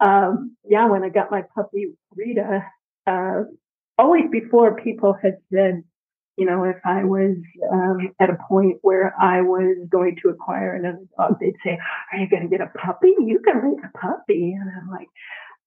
um, 0.00 0.56
yeah, 0.64 0.88
when 0.88 1.02
I 1.02 1.10
got 1.10 1.30
my 1.30 1.42
puppy 1.54 1.92
Rita, 2.16 2.64
uh, 3.08 3.44
always 3.96 4.24
before 4.30 4.76
people 4.76 5.16
had 5.20 5.38
said, 5.52 5.82
you 6.36 6.46
know, 6.46 6.62
if 6.64 6.76
I 6.84 7.02
was 7.02 7.36
um, 7.72 8.14
at 8.20 8.30
a 8.30 8.38
point 8.48 8.78
where 8.82 9.12
I 9.20 9.40
was 9.40 9.76
going 9.90 10.16
to 10.22 10.28
acquire 10.28 10.74
another 10.74 11.04
dog, 11.16 11.40
they'd 11.40 11.56
say, 11.64 11.78
"Are 12.12 12.18
you 12.18 12.28
going 12.28 12.42
to 12.44 12.48
get 12.48 12.60
a 12.60 12.70
puppy? 12.78 13.12
You 13.18 13.40
can 13.40 13.56
raise 13.56 13.82
a 13.84 13.98
puppy." 13.98 14.52
And 14.52 14.70
I'm 14.70 14.88
like, 14.88 15.08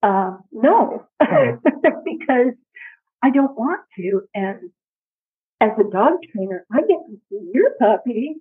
uh, 0.02 0.38
"No, 0.54 1.08
because 1.20 2.54
I 3.22 3.32
don't 3.32 3.58
want 3.58 3.82
to." 3.98 4.22
And 4.34 4.72
as 5.60 5.72
a 5.78 5.92
dog 5.92 6.14
trainer, 6.32 6.66
I 6.72 6.80
get 6.80 7.00
to 7.06 7.20
see 7.30 7.52
your 7.54 7.72
puppy 7.78 8.36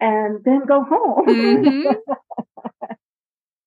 and 0.00 0.42
then 0.44 0.66
go 0.66 0.82
home. 0.82 1.26
Mm-hmm. 1.26 1.92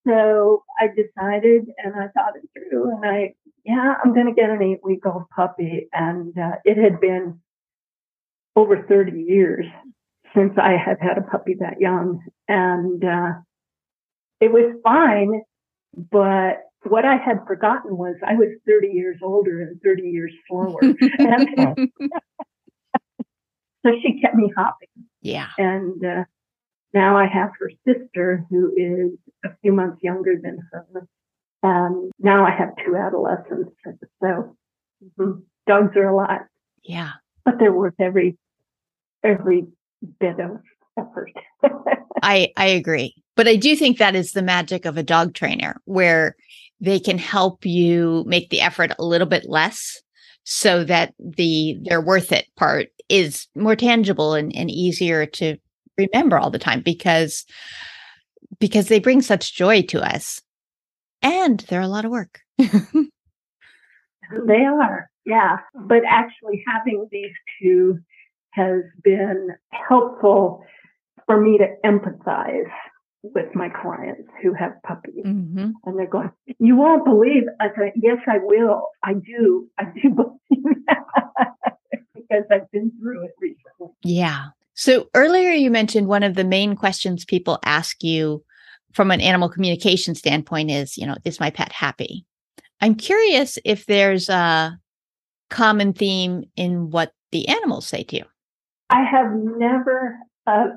so 0.08 0.64
I 0.78 0.88
decided, 0.88 1.68
and 1.78 1.96
I 1.96 2.08
thought 2.10 2.34
it 2.36 2.50
through, 2.54 2.92
and 2.92 3.06
I 3.06 3.36
yeah, 3.64 3.96
I'm 4.04 4.14
going 4.14 4.28
to 4.28 4.34
get 4.34 4.50
an 4.50 4.62
eight 4.62 4.80
week 4.84 5.06
old 5.06 5.30
puppy. 5.36 5.88
And 5.94 6.38
uh, 6.38 6.58
it 6.64 6.78
had 6.78 7.00
been 7.00 7.40
over 8.56 8.86
30 8.88 9.22
years 9.22 9.66
since 10.36 10.54
I 10.58 10.72
had 10.72 10.98
had 11.00 11.18
a 11.18 11.22
puppy 11.22 11.56
that 11.60 11.80
young. 11.80 12.24
And 12.48 13.04
uh, 13.04 13.34
it 14.40 14.52
was 14.52 14.76
fine. 14.84 15.42
But 15.96 16.64
what 16.84 17.06
I 17.06 17.18
had 17.18 17.46
forgotten 17.46 17.98
was 17.98 18.16
I 18.26 18.34
was 18.34 18.50
30 18.68 18.88
years 18.88 19.18
older 19.22 19.62
and 19.62 19.80
30 19.82 20.04
years 20.04 20.34
forward. 20.48 20.84
and, 21.20 21.92
so 23.86 23.92
she 24.02 24.22
kept 24.22 24.36
me 24.36 24.52
hopping. 24.56 24.90
Yeah. 25.22 25.50
And 25.58 26.04
uh, 26.04 26.24
now 26.94 27.18
I 27.18 27.28
have 27.28 27.52
her 27.60 27.72
sister 27.88 28.46
who 28.50 28.74
is 28.76 29.12
a 29.46 29.56
few 29.62 29.72
months 29.72 30.02
younger 30.02 30.36
than 30.42 30.60
her. 30.72 31.08
And 31.64 32.12
now 32.20 32.46
I 32.46 32.52
have 32.52 32.70
two 32.84 32.96
adolescents. 32.96 33.72
So 34.22 34.56
mm-hmm, 35.04 35.32
dogs 35.68 35.96
are 35.96 36.10
a 36.10 36.16
lot. 36.16 36.42
Yeah. 36.84 37.12
But 37.46 37.56
they're 37.60 37.74
worth 37.74 38.00
every 38.00 38.38
every 39.24 39.68
bit 40.20 40.40
of 40.40 40.60
effort. 40.98 41.32
I 42.24 42.52
I 42.58 42.66
agree. 42.68 43.16
But 43.36 43.48
I 43.48 43.56
do 43.56 43.76
think 43.76 43.98
that 43.98 44.16
is 44.16 44.32
the 44.32 44.42
magic 44.42 44.86
of 44.86 44.98
a 44.98 45.04
dog 45.04 45.34
trainer 45.34 45.80
where 45.86 46.36
they 46.80 47.00
can 47.00 47.18
help 47.18 47.66
you 47.66 48.24
make 48.28 48.50
the 48.50 48.62
effort 48.62 48.92
a 48.98 49.06
little 49.06 49.28
bit 49.28 49.48
less 49.48 50.02
so 50.44 50.84
that 50.84 51.14
the 51.20 51.78
they're 51.84 52.02
worth 52.02 52.32
it 52.32 52.48
part 52.56 52.88
is 53.10 53.48
more 53.56 53.76
tangible 53.76 54.34
and, 54.34 54.56
and 54.56 54.72
easier 54.72 55.26
to 55.26 55.58
remember 55.98 56.38
all 56.38 56.50
the 56.50 56.60
time 56.60 56.82
because 56.82 57.46
because 58.60 58.88
they 58.88 59.00
bring 59.00 59.22
such 59.22 59.56
joy 59.56 59.82
to 59.84 60.02
us 60.02 60.42
and 61.22 61.60
they're 61.62 61.82
a 61.82 61.88
lot 61.88 62.06
of 62.06 62.12
work. 62.12 62.40
they 62.58 62.66
are, 64.66 65.10
yeah. 65.26 65.58
But 65.76 66.04
actually, 66.08 66.64
having 66.68 67.08
these 67.12 67.34
two 67.62 68.00
has 68.52 68.82
been 69.04 69.50
helpful 69.72 70.64
for 71.26 71.40
me 71.40 71.58
to 71.58 71.68
empathize 71.86 72.70
with 73.24 73.54
my 73.54 73.70
clients 73.70 74.28
who 74.42 74.54
have 74.54 74.74
puppies. 74.84 75.24
Mm-hmm. 75.26 75.72
And 75.86 76.00
they're 76.00 76.08
going, 76.08 76.32
You 76.60 76.76
won't 76.76 77.06
believe. 77.06 77.44
I 77.60 77.68
said, 77.78 77.94
Yes, 77.96 78.18
I 78.28 78.40
will. 78.42 78.88
I 79.04 79.14
do. 79.14 79.70
I 79.78 79.86
do 79.86 80.10
believe 80.50 80.76
that 80.88 81.48
because 82.16 82.44
I've 82.52 82.70
been 82.72 82.92
through 83.00 83.26
it 83.26 83.32
recently. 83.40 83.96
Yeah. 84.04 84.48
So 84.74 85.10
earlier 85.14 85.52
you 85.52 85.70
mentioned 85.70 86.08
one 86.08 86.24
of 86.24 86.36
the 86.36 86.44
main 86.44 86.76
questions 86.76 87.26
people 87.26 87.60
ask 87.64 88.04
you 88.04 88.44
from 88.94 89.12
an 89.12 89.22
animal 89.22 89.50
communication 89.50 90.16
standpoint 90.16 90.72
is, 90.72 90.98
you 90.98 91.06
know, 91.06 91.16
is 91.26 91.40
my 91.40 91.50
pet 91.50 91.72
happy? 91.72 92.26
I'm 92.82 92.96
curious 92.96 93.58
if 93.64 93.86
there's 93.86 94.30
a 94.30 94.78
common 95.50 95.94
theme 95.94 96.46
in 96.56 96.90
what 96.90 97.14
the 97.32 97.48
animals 97.48 97.88
say 97.88 98.04
to 98.04 98.18
you. 98.18 98.24
I 98.90 99.04
have 99.04 99.32
never, 99.34 100.18
uh, 100.48 100.68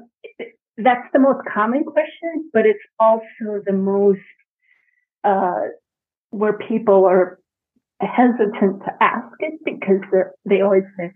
that's 0.76 1.09
the 1.12 1.18
most 1.18 1.40
common 1.52 1.85
question, 1.85 2.50
but 2.52 2.66
it's 2.66 2.78
also 3.00 3.62
the 3.64 3.73
most, 3.73 4.21
uh, 5.25 5.61
where 6.30 6.52
people 6.52 7.06
are 7.06 7.38
hesitant 8.00 8.83
to 8.85 8.92
ask 9.00 9.35
it 9.38 9.54
because 9.64 10.02
they 10.44 10.61
always 10.61 10.85
say, 10.99 11.12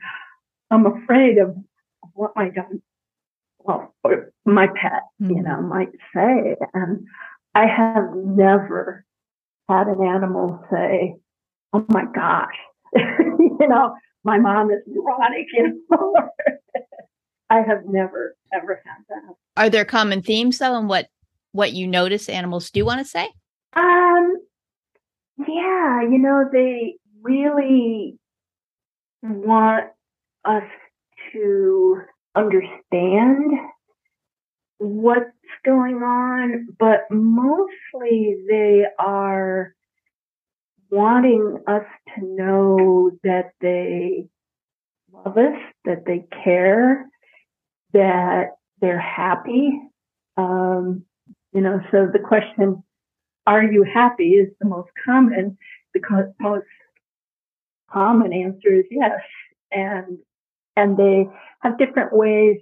I'm 0.70 0.86
afraid 0.86 1.38
of 1.38 1.56
what 2.14 2.32
my 2.36 2.48
dog 2.48 2.66
well, 3.60 3.94
or 4.04 4.32
my 4.44 4.66
pet, 4.66 5.02
mm-hmm. 5.22 5.36
you 5.36 5.42
know, 5.42 5.60
might 5.62 5.90
say. 6.14 6.56
And 6.74 7.06
I 7.54 7.66
have 7.66 8.14
never 8.14 9.04
had 9.68 9.86
an 9.86 10.02
animal 10.02 10.64
say, 10.70 11.16
oh 11.72 11.84
my 11.88 12.04
gosh, 12.14 12.54
you 12.96 13.68
know, 13.68 13.94
my 14.24 14.38
mom 14.38 14.70
is 14.70 14.80
neurotic, 14.86 15.46
you 15.52 15.82
know. 15.90 16.14
I 17.50 17.62
have 17.62 17.86
never 17.86 18.36
ever 18.52 18.82
had 18.84 19.04
that. 19.08 19.34
Are 19.56 19.70
there 19.70 19.86
common 19.86 20.22
themes 20.22 20.58
though, 20.58 20.76
and 20.76 20.88
what 20.88 21.08
what 21.52 21.72
you 21.72 21.86
notice 21.86 22.28
animals 22.28 22.70
do 22.70 22.84
want 22.84 23.00
to 23.00 23.06
say? 23.06 23.28
Um, 23.74 24.36
yeah, 25.38 26.02
you 26.02 26.18
know, 26.18 26.44
they 26.52 26.96
really 27.22 28.18
want 29.22 29.86
us 30.44 30.62
to 31.32 32.02
understand 32.34 33.52
what's 34.78 35.30
going 35.64 35.96
on, 35.96 36.68
but 36.78 37.00
mostly 37.10 38.36
they 38.48 38.84
are 38.98 39.74
wanting 40.90 41.58
us 41.66 41.84
to 42.14 42.24
know 42.24 43.10
that 43.24 43.52
they 43.60 44.28
love 45.12 45.36
us, 45.36 45.58
that 45.84 46.04
they 46.06 46.26
care, 46.44 47.06
that 47.92 48.56
they're 48.80 49.00
happy. 49.00 49.80
Um, 50.36 51.04
you 51.52 51.60
know, 51.60 51.80
so 51.90 52.08
the 52.12 52.20
question, 52.20 52.82
are 53.46 53.62
you 53.62 53.82
happy 53.82 54.32
is 54.34 54.48
the 54.60 54.68
most 54.68 54.90
common 55.04 55.58
because 55.92 56.26
most 56.38 56.66
common 57.90 58.32
answer 58.32 58.72
is 58.74 58.84
yes. 58.90 59.20
And 59.72 60.18
and 60.78 60.96
they 60.96 61.26
have 61.60 61.76
different 61.76 62.12
ways 62.12 62.58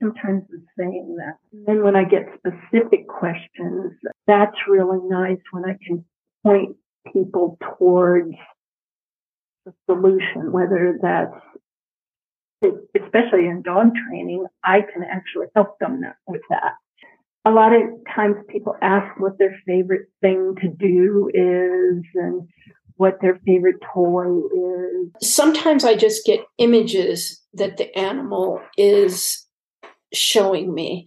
sometimes 0.00 0.44
of 0.54 0.60
saying 0.78 1.16
that. 1.18 1.34
And 1.52 1.66
then 1.66 1.82
when 1.82 1.96
I 1.96 2.04
get 2.04 2.28
specific 2.38 3.08
questions, 3.08 3.92
that's 4.28 4.56
really 4.68 5.00
nice 5.02 5.40
when 5.50 5.64
I 5.64 5.76
can 5.84 6.04
point 6.44 6.76
people 7.12 7.58
towards 7.78 8.34
the 9.66 9.74
solution, 9.86 10.52
whether 10.52 10.98
that's 11.02 11.34
especially 12.94 13.46
in 13.46 13.62
dog 13.62 13.88
training, 14.08 14.46
I 14.64 14.80
can 14.80 15.02
actually 15.04 15.46
help 15.54 15.78
them 15.78 16.02
with 16.26 16.42
that. 16.50 16.74
A 17.44 17.50
lot 17.50 17.72
of 17.72 17.82
times 18.14 18.36
people 18.48 18.76
ask 18.82 19.18
what 19.20 19.38
their 19.38 19.56
favorite 19.66 20.08
thing 20.20 20.54
to 20.60 20.68
do 20.68 21.30
is 21.32 22.04
and 22.14 22.48
what 22.98 23.20
their 23.20 23.40
favorite 23.46 23.80
toy 23.94 24.38
is. 24.54 25.28
Sometimes 25.28 25.84
I 25.84 25.94
just 25.96 26.26
get 26.26 26.40
images 26.58 27.40
that 27.54 27.76
the 27.78 27.96
animal 27.96 28.60
is 28.76 29.46
showing 30.12 30.74
me. 30.74 31.06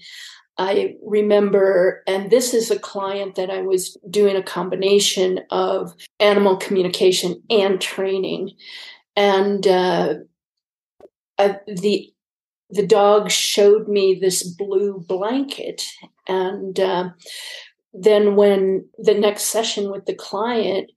I 0.57 0.95
remember, 1.03 2.03
and 2.07 2.29
this 2.29 2.53
is 2.53 2.71
a 2.71 2.79
client 2.79 3.35
that 3.35 3.49
I 3.49 3.61
was 3.61 3.97
doing 4.09 4.35
a 4.35 4.43
combination 4.43 5.41
of 5.49 5.93
animal 6.19 6.57
communication 6.57 7.41
and 7.49 7.79
training. 7.81 8.51
And 9.15 9.65
uh, 9.67 10.15
uh, 11.37 11.53
the 11.67 12.13
the 12.69 12.87
dog 12.87 13.29
showed 13.29 13.89
me 13.89 14.15
this 14.15 14.43
blue 14.43 15.03
blanket, 15.05 15.83
and 16.27 16.79
uh, 16.79 17.09
then 17.93 18.35
when 18.35 18.85
the 18.97 19.13
next 19.13 19.45
session 19.45 19.91
with 19.91 20.05
the 20.05 20.15
client, 20.15 20.89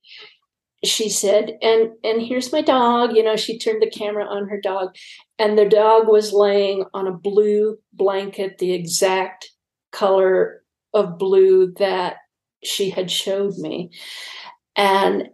she 0.87 1.09
said, 1.09 1.59
"and 1.62 1.91
and 2.03 2.23
here's 2.23 2.53
my 2.53 2.62
dog." 2.62 3.17
You 3.17 3.23
know, 3.23 3.37
she 3.37 3.59
turned 3.59 3.83
the 3.83 3.91
camera 3.91 4.25
on 4.25 4.49
her 4.49 4.61
dog, 4.61 4.95
and 5.38 5.59
the 5.59 5.69
dog 5.69 6.09
was 6.09 6.33
laying 6.33 6.85
on 6.95 7.07
a 7.07 7.12
blue 7.12 7.79
blanket, 7.93 8.59
the 8.59 8.73
exact 8.73 9.50
color 9.93 10.62
of 10.93 11.19
blue 11.19 11.73
that 11.79 12.17
she 12.62 12.91
had 12.91 13.11
showed 13.11 13.57
me. 13.59 13.91
And 14.76 15.29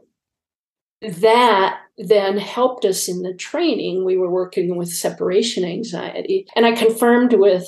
that 1.02 1.80
then 1.96 2.36
helped 2.38 2.84
us 2.84 3.08
in 3.08 3.22
the 3.22 3.34
training. 3.34 4.04
We 4.04 4.16
were 4.16 4.30
working 4.30 4.76
with 4.76 4.92
separation 4.92 5.64
anxiety. 5.64 6.46
And 6.56 6.66
I 6.66 6.72
confirmed 6.72 7.34
with 7.34 7.66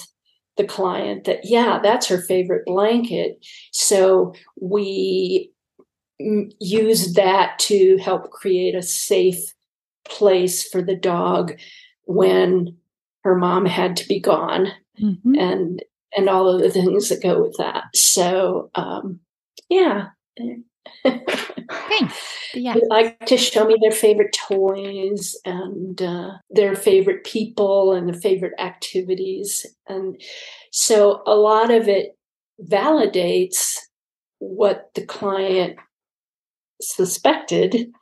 the 0.57 0.65
client 0.65 1.25
that, 1.25 1.41
yeah, 1.45 1.81
that's 1.83 2.07
her 2.09 2.21
favorite 2.21 2.65
blanket. 2.67 3.39
So 3.73 4.35
we 4.61 5.51
used 6.59 7.17
that 7.17 7.59
to 7.61 7.97
help 7.99 8.31
create 8.31 8.75
a 8.75 8.83
safe 8.83 9.55
place 10.05 10.69
for 10.69 10.83
the 10.83 10.97
dog 10.97 11.52
when 12.05 12.77
her 13.25 13.37
mom 13.37 13.66
had 13.66 13.97
to 13.97 14.09
be 14.09 14.20
gone. 14.20 14.68
Mm-hmm. 15.01 15.35
And 15.37 15.83
and 16.16 16.29
all 16.29 16.49
of 16.49 16.61
the 16.61 16.70
things 16.70 17.09
that 17.09 17.23
go 17.23 17.42
with 17.42 17.57
that. 17.59 17.85
So, 17.94 18.70
um, 18.75 19.20
yeah. 19.68 20.09
Thanks. 20.37 22.18
Yeah. 22.55 22.75
They 22.75 22.83
like 22.90 23.25
to 23.27 23.38
show 23.38 23.64
me 23.64 23.79
their 23.81 23.92
favorite 23.92 24.37
toys 24.37 25.35
and 25.47 26.03
uh, 26.03 26.33
their 26.51 26.77
favorite 26.77 27.25
people 27.25 27.94
and 27.94 28.07
their 28.07 28.20
favorite 28.20 28.53
activities. 28.59 29.64
And 29.88 30.20
so 30.70 31.23
a 31.27 31.35
lot 31.35 31.70
of 31.70 31.88
it 31.88 32.18
validates 32.62 33.79
what 34.38 34.90
the 34.94 35.01
client 35.07 35.79
suspected. 36.83 37.92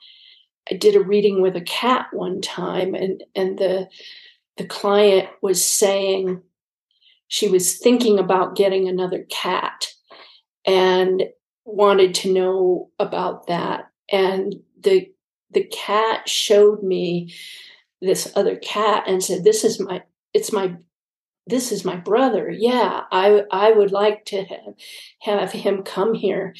I 0.70 0.74
did 0.74 0.96
a 0.96 1.00
reading 1.00 1.42
with 1.42 1.56
a 1.56 1.62
cat 1.62 2.06
one 2.12 2.40
time 2.40 2.94
and, 2.94 3.22
and 3.34 3.58
the 3.58 3.88
the 4.56 4.66
client 4.66 5.26
was 5.40 5.64
saying 5.64 6.42
she 7.28 7.48
was 7.48 7.78
thinking 7.78 8.18
about 8.18 8.56
getting 8.56 8.88
another 8.88 9.24
cat 9.30 9.86
and 10.66 11.22
wanted 11.64 12.14
to 12.16 12.32
know 12.32 12.90
about 12.98 13.46
that 13.46 13.90
and 14.10 14.56
the 14.78 15.10
the 15.50 15.64
cat 15.64 16.28
showed 16.28 16.82
me 16.82 17.32
this 18.02 18.30
other 18.36 18.56
cat 18.56 19.04
and 19.06 19.22
said 19.22 19.44
this 19.44 19.64
is 19.64 19.80
my 19.80 20.02
it's 20.34 20.52
my 20.52 20.74
this 21.46 21.72
is 21.72 21.84
my 21.84 21.96
brother 21.96 22.50
yeah 22.50 23.02
i 23.10 23.42
i 23.50 23.70
would 23.72 23.92
like 23.92 24.24
to 24.24 24.44
have, 24.44 24.74
have 25.20 25.52
him 25.52 25.82
come 25.82 26.12
here 26.12 26.54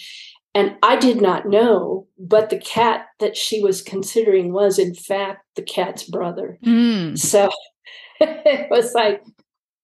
and 0.55 0.77
i 0.83 0.97
did 0.97 1.21
not 1.21 1.47
know 1.47 2.07
but 2.19 2.51
the 2.51 2.59
cat 2.59 3.07
that 3.19 3.37
she 3.37 3.63
was 3.63 3.83
considering 3.83 4.53
was 4.53 4.79
in 4.79 4.95
fact 4.95 5.45
the 5.57 5.63
cat's 5.63 6.05
brother. 6.05 6.59
Mm. 6.65 7.19
so 7.19 7.51
it 8.21 8.71
was 8.71 8.95
like 8.95 9.23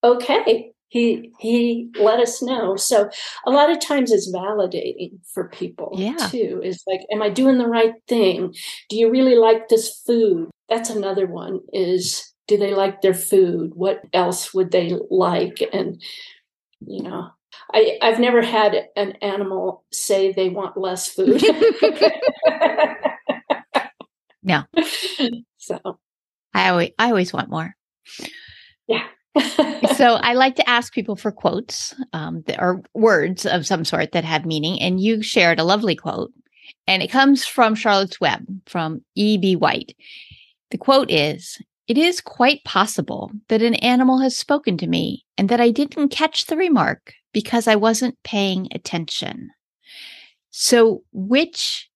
okay 0.03 0.71
he 0.89 1.31
he 1.39 1.89
let 1.99 2.19
us 2.19 2.41
know. 2.41 2.75
So 2.75 3.09
a 3.45 3.51
lot 3.51 3.69
of 3.69 3.79
times 3.79 4.11
it's 4.11 4.33
validating 4.33 5.19
for 5.33 5.49
people 5.49 5.91
yeah. 5.93 6.15
too. 6.15 6.61
Is 6.63 6.81
like 6.87 7.01
am 7.11 7.21
i 7.21 7.29
doing 7.29 7.57
the 7.57 7.67
right 7.67 7.93
thing? 8.07 8.53
Do 8.89 8.97
you 8.97 9.11
really 9.11 9.35
like 9.35 9.67
this 9.67 10.01
food? 10.05 10.49
That's 10.69 10.89
another 10.89 11.27
one 11.27 11.59
is 11.73 12.33
do 12.47 12.57
they 12.57 12.73
like 12.73 13.01
their 13.01 13.13
food? 13.13 13.71
What 13.75 14.01
else 14.13 14.53
would 14.53 14.71
they 14.71 14.97
like? 15.09 15.61
And 15.73 16.01
you 16.85 17.03
know 17.03 17.29
I, 17.73 17.97
I've 18.01 18.19
never 18.19 18.41
had 18.41 18.89
an 18.95 19.13
animal 19.21 19.83
say 19.91 20.31
they 20.31 20.49
want 20.49 20.77
less 20.77 21.07
food. 21.09 21.43
no. 24.43 24.63
So 25.57 25.99
I 26.53 26.69
always 26.69 26.91
I 26.97 27.09
always 27.09 27.33
want 27.33 27.49
more. 27.49 27.75
Yeah 28.87 29.03
so 29.95 30.15
I 30.15 30.33
like 30.33 30.55
to 30.55 30.69
ask 30.69 30.93
people 30.93 31.15
for 31.15 31.31
quotes 31.31 31.95
um, 32.13 32.43
that 32.47 32.59
are 32.59 32.81
words 32.93 33.45
of 33.45 33.65
some 33.65 33.85
sort 33.85 34.11
that 34.11 34.23
have 34.23 34.45
meaning. 34.45 34.81
And 34.81 34.99
you 34.99 35.21
shared 35.21 35.59
a 35.59 35.63
lovely 35.63 35.95
quote, 35.95 36.31
and 36.87 37.03
it 37.03 37.11
comes 37.11 37.45
from 37.45 37.75
Charlotte's 37.75 38.19
Web 38.19 38.45
from 38.65 39.01
E.B. 39.15 39.55
White. 39.55 39.95
The 40.71 40.77
quote 40.77 41.11
is 41.11 41.59
It 41.87 41.97
is 41.97 42.21
quite 42.21 42.63
possible 42.63 43.31
that 43.49 43.61
an 43.61 43.75
animal 43.75 44.19
has 44.19 44.37
spoken 44.37 44.77
to 44.77 44.87
me 44.87 45.25
and 45.37 45.49
that 45.49 45.61
I 45.61 45.71
didn't 45.71 46.09
catch 46.09 46.45
the 46.45 46.57
remark 46.57 47.13
because 47.37 47.67
I 47.67 47.75
wasn't 47.75 48.17
paying 48.23 48.67
attention. 48.73 49.51
So, 50.49 51.03
which 51.13 51.87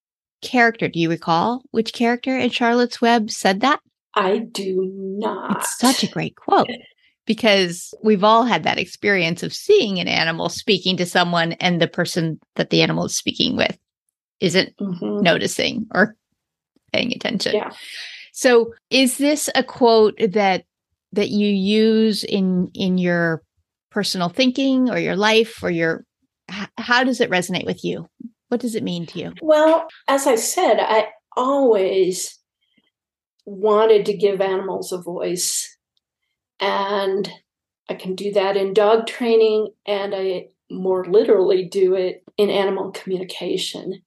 character 0.44 0.88
do 0.88 1.00
you 1.00 1.10
recall? 1.10 1.64
Which 1.72 1.94
character 1.94 2.38
in 2.38 2.52
Charlotte's 2.52 3.02
Web 3.02 3.32
said 3.32 3.62
that? 3.62 3.80
I 4.14 4.38
do 4.38 4.88
not. 4.94 5.58
It's 5.58 5.80
such 5.80 6.04
a 6.04 6.12
great 6.12 6.36
quote 6.36 6.70
because 7.26 7.92
we've 8.04 8.24
all 8.24 8.44
had 8.44 8.62
that 8.66 8.78
experience 8.78 9.42
of 9.42 9.52
seeing 9.52 10.00
an 10.00 10.08
animal 10.08 10.48
speaking 10.48 10.96
to 10.98 11.08
someone 11.08 11.54
and 11.54 11.82
the 11.82 11.88
person 11.88 12.40
that 12.56 12.70
the 12.70 12.84
animal 12.84 13.06
is 13.06 13.18
speaking 13.18 13.58
with 13.58 13.80
isn't 14.42 14.78
mm-hmm. 14.78 15.24
noticing 15.24 15.88
or 15.92 16.16
paying 16.94 17.14
attention. 17.14 17.56
Yeah. 17.56 17.72
So 18.32 18.76
is 18.92 19.18
this 19.18 19.50
a 19.56 19.64
quote 19.64 20.20
that 20.20 20.66
that 21.14 21.30
you 21.30 21.48
use 21.48 22.24
in 22.24 22.70
in 22.76 23.00
your 23.00 23.42
personal 23.92 24.30
thinking 24.30 24.90
or 24.90 24.98
your 24.98 25.16
life 25.16 25.62
or 25.62 25.70
your 25.70 26.06
how 26.78 27.04
does 27.04 27.22
it 27.22 27.30
resonate 27.30 27.66
with 27.66 27.84
you? 27.84 28.10
What 28.50 28.60
does 28.60 28.76
it 28.76 28.84
mean 28.84 29.06
to 29.08 29.20
you? 29.20 29.34
Well, 29.42 29.88
as 30.08 30.28
I 30.28 30.36
said, 30.36 30.80
I 30.80 31.08
always 31.38 32.38
wanted 33.46 34.06
to 34.08 34.18
give 34.18 34.42
animals 34.42 34.92
a 34.92 34.98
voice 34.98 35.78
and 36.60 37.32
I 37.92 37.96
can 37.96 38.16
do 38.16 38.32
that 38.32 38.56
in 38.56 38.74
dog 38.74 39.06
training, 39.06 39.74
and 39.86 40.16
I 40.16 40.46
more 40.70 41.04
literally 41.04 41.66
do 41.66 41.96
it 41.96 42.24
in 42.38 42.50
animal 42.50 42.92
communication. 42.92 44.02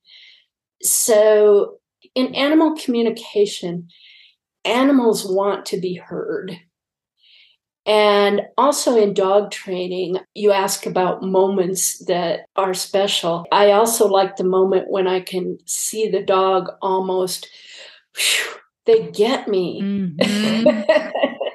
So, 0.82 1.80
in 2.14 2.34
animal 2.34 2.76
communication, 2.76 3.88
animals 4.64 5.26
want 5.26 5.66
to 5.66 5.80
be 5.80 5.96
heard. 5.96 6.56
And 7.86 8.42
also 8.56 8.96
in 8.96 9.12
dog 9.12 9.50
training, 9.50 10.18
you 10.34 10.52
ask 10.52 10.86
about 10.86 11.22
moments 11.22 11.98
that 12.06 12.46
are 12.56 12.72
special. 12.72 13.46
I 13.52 13.72
also 13.72 14.06
like 14.06 14.36
the 14.36 14.44
moment 14.44 14.90
when 14.90 15.06
I 15.06 15.20
can 15.20 15.58
see 15.66 16.08
the 16.08 16.22
dog 16.22 16.70
almost, 16.80 17.46
whew, 18.16 18.54
they 18.86 19.10
get 19.10 19.48
me. 19.48 19.82
Mm-hmm. 19.82 20.80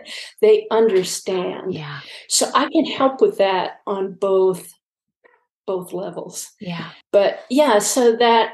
they 0.41 0.67
understand. 0.69 1.73
Yeah. 1.73 1.99
So 2.27 2.49
I 2.53 2.69
can 2.69 2.85
help 2.85 3.21
with 3.21 3.37
that 3.39 3.79
on 3.87 4.13
both 4.13 4.73
both 5.65 5.93
levels. 5.93 6.51
Yeah. 6.59 6.89
But 7.11 7.45
yeah, 7.49 7.77
so 7.79 8.15
that 8.15 8.53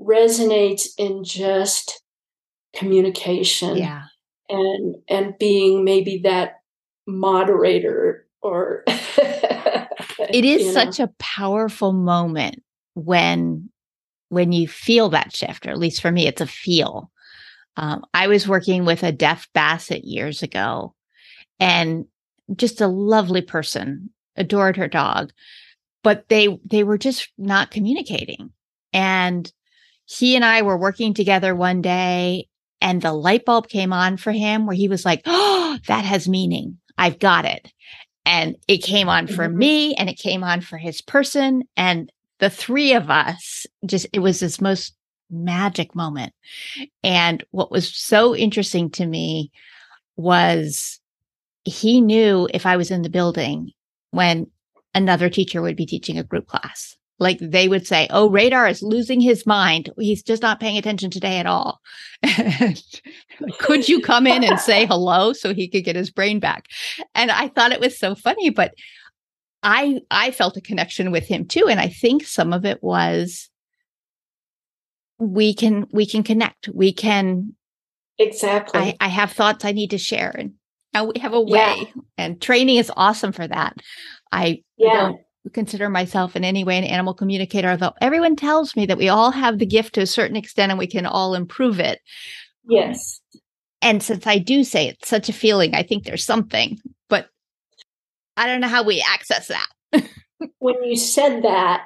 resonates 0.00 0.88
in 0.98 1.24
just 1.24 2.02
communication. 2.74 3.78
Yeah. 3.78 4.04
And 4.48 4.96
and 5.08 5.34
being 5.38 5.84
maybe 5.84 6.20
that 6.24 6.60
moderator 7.06 8.26
or 8.42 8.84
it 8.86 10.44
is 10.44 10.72
such 10.74 10.98
know. 10.98 11.06
a 11.06 11.14
powerful 11.18 11.92
moment 11.92 12.62
when 12.94 13.70
when 14.28 14.52
you 14.52 14.66
feel 14.66 15.08
that 15.10 15.34
shift 15.34 15.66
or 15.66 15.70
at 15.70 15.78
least 15.78 16.00
for 16.00 16.10
me 16.10 16.26
it's 16.26 16.40
a 16.40 16.46
feel. 16.46 17.10
Um, 17.78 18.04
i 18.14 18.26
was 18.26 18.48
working 18.48 18.84
with 18.84 19.02
a 19.02 19.12
deaf 19.12 19.48
basset 19.52 20.04
years 20.04 20.42
ago 20.42 20.94
and 21.60 22.06
just 22.54 22.80
a 22.80 22.86
lovely 22.86 23.42
person 23.42 24.10
adored 24.36 24.76
her 24.76 24.88
dog 24.88 25.32
but 26.06 26.28
they 26.28 26.56
they 26.64 26.84
were 26.84 26.98
just 26.98 27.28
not 27.36 27.72
communicating. 27.72 28.52
And 28.92 29.52
he 30.04 30.36
and 30.36 30.44
i 30.44 30.62
were 30.62 30.78
working 30.78 31.14
together 31.14 31.54
one 31.54 31.82
day 31.82 32.46
and 32.80 33.02
the 33.02 33.12
light 33.12 33.44
bulb 33.44 33.68
came 33.68 33.92
on 33.92 34.16
for 34.16 34.30
him 34.30 34.66
where 34.66 34.76
he 34.76 34.86
was 34.86 35.04
like 35.04 35.22
oh 35.26 35.76
that 35.88 36.04
has 36.04 36.28
meaning 36.28 36.78
I've 36.98 37.18
got 37.18 37.44
it. 37.44 37.72
And 38.24 38.56
it 38.66 38.78
came 38.78 39.08
on 39.08 39.26
for 39.26 39.46
mm-hmm. 39.46 39.58
me 39.58 39.94
and 39.94 40.08
it 40.08 40.18
came 40.18 40.42
on 40.42 40.60
for 40.60 40.78
his 40.78 41.00
person. 41.00 41.62
And 41.76 42.10
the 42.38 42.50
three 42.50 42.92
of 42.94 43.10
us 43.10 43.66
just, 43.84 44.06
it 44.12 44.18
was 44.18 44.40
this 44.40 44.60
most 44.60 44.94
magic 45.30 45.94
moment. 45.94 46.32
And 47.02 47.44
what 47.50 47.70
was 47.70 47.94
so 47.94 48.34
interesting 48.34 48.90
to 48.90 49.06
me 49.06 49.50
was 50.16 51.00
he 51.64 52.00
knew 52.00 52.48
if 52.52 52.66
I 52.66 52.76
was 52.76 52.90
in 52.90 53.02
the 53.02 53.10
building 53.10 53.72
when 54.10 54.48
another 54.94 55.28
teacher 55.28 55.60
would 55.62 55.76
be 55.76 55.86
teaching 55.86 56.18
a 56.18 56.24
group 56.24 56.46
class. 56.46 56.96
Like 57.18 57.38
they 57.40 57.68
would 57.68 57.86
say, 57.86 58.06
Oh, 58.10 58.28
radar 58.28 58.68
is 58.68 58.82
losing 58.82 59.20
his 59.20 59.46
mind. 59.46 59.90
He's 59.98 60.22
just 60.22 60.42
not 60.42 60.60
paying 60.60 60.76
attention 60.76 61.10
today 61.10 61.38
at 61.38 61.46
all. 61.46 61.80
could 63.58 63.88
you 63.88 64.00
come 64.00 64.26
in 64.26 64.44
and 64.44 64.60
say 64.60 64.86
hello 64.86 65.32
so 65.32 65.54
he 65.54 65.68
could 65.68 65.84
get 65.84 65.96
his 65.96 66.10
brain 66.10 66.40
back? 66.40 66.66
And 67.14 67.30
I 67.30 67.48
thought 67.48 67.72
it 67.72 67.80
was 67.80 67.98
so 67.98 68.14
funny, 68.14 68.50
but 68.50 68.74
I 69.62 70.00
I 70.10 70.30
felt 70.30 70.56
a 70.56 70.60
connection 70.60 71.10
with 71.10 71.26
him 71.26 71.46
too. 71.46 71.68
And 71.68 71.80
I 71.80 71.88
think 71.88 72.24
some 72.24 72.52
of 72.52 72.64
it 72.64 72.82
was 72.82 73.48
we 75.18 75.54
can 75.54 75.86
we 75.92 76.06
can 76.06 76.22
connect. 76.22 76.68
We 76.68 76.92
can 76.92 77.54
Exactly. 78.18 78.80
I, 78.80 78.96
I 79.00 79.08
have 79.08 79.32
thoughts 79.32 79.64
I 79.64 79.72
need 79.72 79.90
to 79.90 79.98
share 79.98 80.34
and 80.36 80.54
now 80.94 81.04
we 81.04 81.20
have 81.20 81.34
a 81.34 81.40
way. 81.40 81.92
Yeah. 81.94 82.02
And 82.16 82.40
training 82.40 82.76
is 82.76 82.90
awesome 82.96 83.32
for 83.32 83.46
that. 83.46 83.82
I 84.32 84.62
yeah. 84.78 84.94
don't 84.94 85.20
consider 85.50 85.88
myself 85.88 86.36
in 86.36 86.44
any 86.44 86.64
way 86.64 86.78
an 86.78 86.84
animal 86.84 87.14
communicator, 87.14 87.70
although 87.70 87.94
everyone 88.00 88.36
tells 88.36 88.76
me 88.76 88.86
that 88.86 88.98
we 88.98 89.08
all 89.08 89.30
have 89.30 89.58
the 89.58 89.66
gift 89.66 89.94
to 89.94 90.00
a 90.00 90.06
certain 90.06 90.36
extent 90.36 90.70
and 90.70 90.78
we 90.78 90.86
can 90.86 91.06
all 91.06 91.34
improve 91.34 91.80
it. 91.80 92.00
Yes. 92.68 93.20
And 93.82 94.02
since 94.02 94.26
I 94.26 94.38
do 94.38 94.64
say 94.64 94.88
it's 94.88 95.08
such 95.08 95.28
a 95.28 95.32
feeling, 95.34 95.74
I 95.74 95.82
think 95.82 96.04
there's 96.04 96.24
something, 96.24 96.78
but 97.08 97.28
I 98.36 98.46
don't 98.46 98.60
know 98.60 98.68
how 98.68 98.82
we 98.82 99.04
access 99.06 99.48
that. 99.48 99.68
when 100.58 100.82
you 100.84 100.96
said 100.96 101.42
that, 101.42 101.82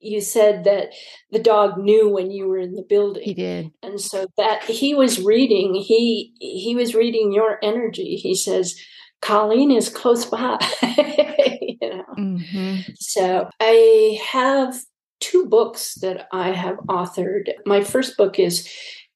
you 0.00 0.20
said 0.20 0.64
that 0.64 0.92
the 1.30 1.38
dog 1.38 1.78
knew 1.78 2.08
when 2.08 2.30
you 2.30 2.46
were 2.46 2.58
in 2.58 2.74
the 2.74 2.82
building. 2.82 3.22
He 3.22 3.34
did. 3.34 3.70
And 3.82 4.00
so 4.00 4.26
that 4.36 4.62
he 4.64 4.94
was 4.94 5.20
reading, 5.20 5.74
he 5.74 6.34
he 6.40 6.74
was 6.74 6.94
reading 6.94 7.32
your 7.32 7.58
energy. 7.62 8.16
He 8.16 8.34
says, 8.34 8.78
Colleen 9.24 9.70
is 9.70 9.88
close 9.88 10.26
by. 10.26 10.58
you 10.82 11.78
know? 11.80 12.04
Mm-hmm. 12.18 12.92
So 12.96 13.48
I 13.58 14.20
have 14.22 14.76
two 15.20 15.46
books 15.46 15.94
that 15.96 16.28
I 16.30 16.50
have 16.50 16.76
authored. 16.88 17.48
My 17.64 17.82
first 17.82 18.18
book 18.18 18.38
is 18.38 18.68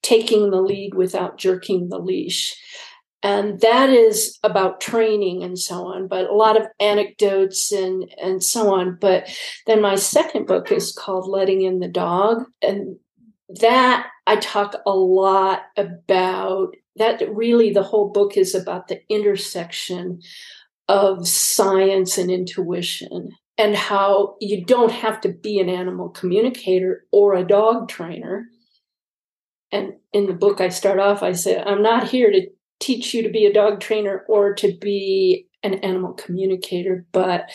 Taking 0.03 0.51
the 0.51 0.63
Lead 0.63 0.95
Without 0.95 1.37
Jerking 1.37 1.91
the 1.91 1.99
Leash. 1.99 2.57
And 3.23 3.61
that 3.61 3.91
is 3.91 4.39
about 4.43 4.81
training 4.81 5.43
and 5.43 5.59
so 5.59 5.87
on, 5.87 6.07
but 6.09 6.31
a 6.31 6.35
lot 6.35 6.59
of 6.59 6.69
anecdotes 6.81 7.71
and, 7.73 8.11
and 8.23 8.43
so 8.43 8.73
on. 8.73 8.97
But 8.99 9.29
then 9.67 9.83
my 9.83 9.97
second 9.97 10.47
book 10.47 10.73
is 10.73 10.93
called 10.93 11.29
Letting 11.29 11.63
in 11.63 11.81
the 11.81 11.89
Dog. 11.89 12.45
And 12.63 12.97
that 13.61 14.07
I 14.27 14.37
talk 14.37 14.77
a 14.87 14.95
lot 14.95 15.63
about 15.77 16.77
that 16.99 17.23
really 17.35 17.73
the 17.73 17.83
whole 17.83 18.11
book 18.11 18.37
is 18.37 18.55
about 18.55 18.89
the 18.89 19.01
intersection 19.09 20.21
of 20.89 21.29
science 21.29 22.19
and 22.19 22.31
intuition 22.31 23.31
and 23.59 23.75
how 23.75 24.37
you 24.41 24.65
don't 24.65 24.93
have 24.93 25.21
to 25.21 25.29
be 25.29 25.59
an 25.59 25.69
animal 25.69 26.09
communicator 26.09 27.05
or 27.13 27.35
a 27.35 27.47
dog 27.47 27.89
trainer. 27.89 28.47
And 29.71 29.95
in 30.13 30.27
the 30.27 30.33
book, 30.33 30.61
I 30.61 30.69
start 30.69 30.99
off, 30.99 31.23
I 31.23 31.33
say, 31.33 31.61
I'm 31.61 31.83
not 31.83 32.09
here 32.09 32.31
to 32.31 32.47
teach 32.81 33.13
you 33.13 33.23
to 33.23 33.29
be 33.29 33.45
a 33.45 33.53
dog 33.53 33.81
trainer 33.81 34.25
or 34.29 34.55
to 34.55 34.73
be 34.81 35.49
an 35.63 35.75
animal 35.75 36.13
communicator, 36.13 37.05
but 37.13 37.51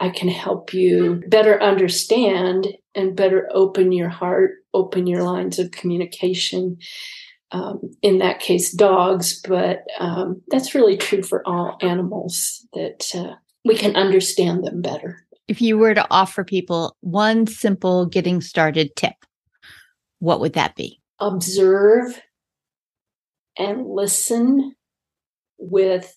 I 0.00 0.08
can 0.08 0.28
help 0.28 0.72
you 0.72 1.22
better 1.28 1.62
understand 1.62 2.66
and 2.94 3.14
better 3.14 3.48
open 3.52 3.92
your 3.92 4.08
heart, 4.08 4.52
open 4.74 5.06
your 5.06 5.22
lines 5.22 5.58
of 5.58 5.70
communication. 5.70 6.78
Um, 7.52 7.94
in 8.00 8.18
that 8.18 8.40
case, 8.40 8.72
dogs, 8.72 9.40
but 9.46 9.84
um, 9.98 10.40
that's 10.48 10.74
really 10.74 10.96
true 10.96 11.22
for 11.22 11.46
all 11.46 11.76
animals 11.82 12.66
that 12.72 13.04
uh, 13.14 13.34
we 13.62 13.76
can 13.76 13.94
understand 13.94 14.64
them 14.64 14.80
better. 14.80 15.18
If 15.48 15.60
you 15.60 15.76
were 15.76 15.92
to 15.94 16.06
offer 16.10 16.44
people 16.44 16.96
one 17.00 17.46
simple 17.46 18.06
getting 18.06 18.40
started 18.40 18.96
tip, 18.96 19.12
what 20.18 20.40
would 20.40 20.54
that 20.54 20.76
be? 20.76 21.00
Observe 21.20 22.22
and 23.58 23.86
listen 23.86 24.74
with 25.58 26.14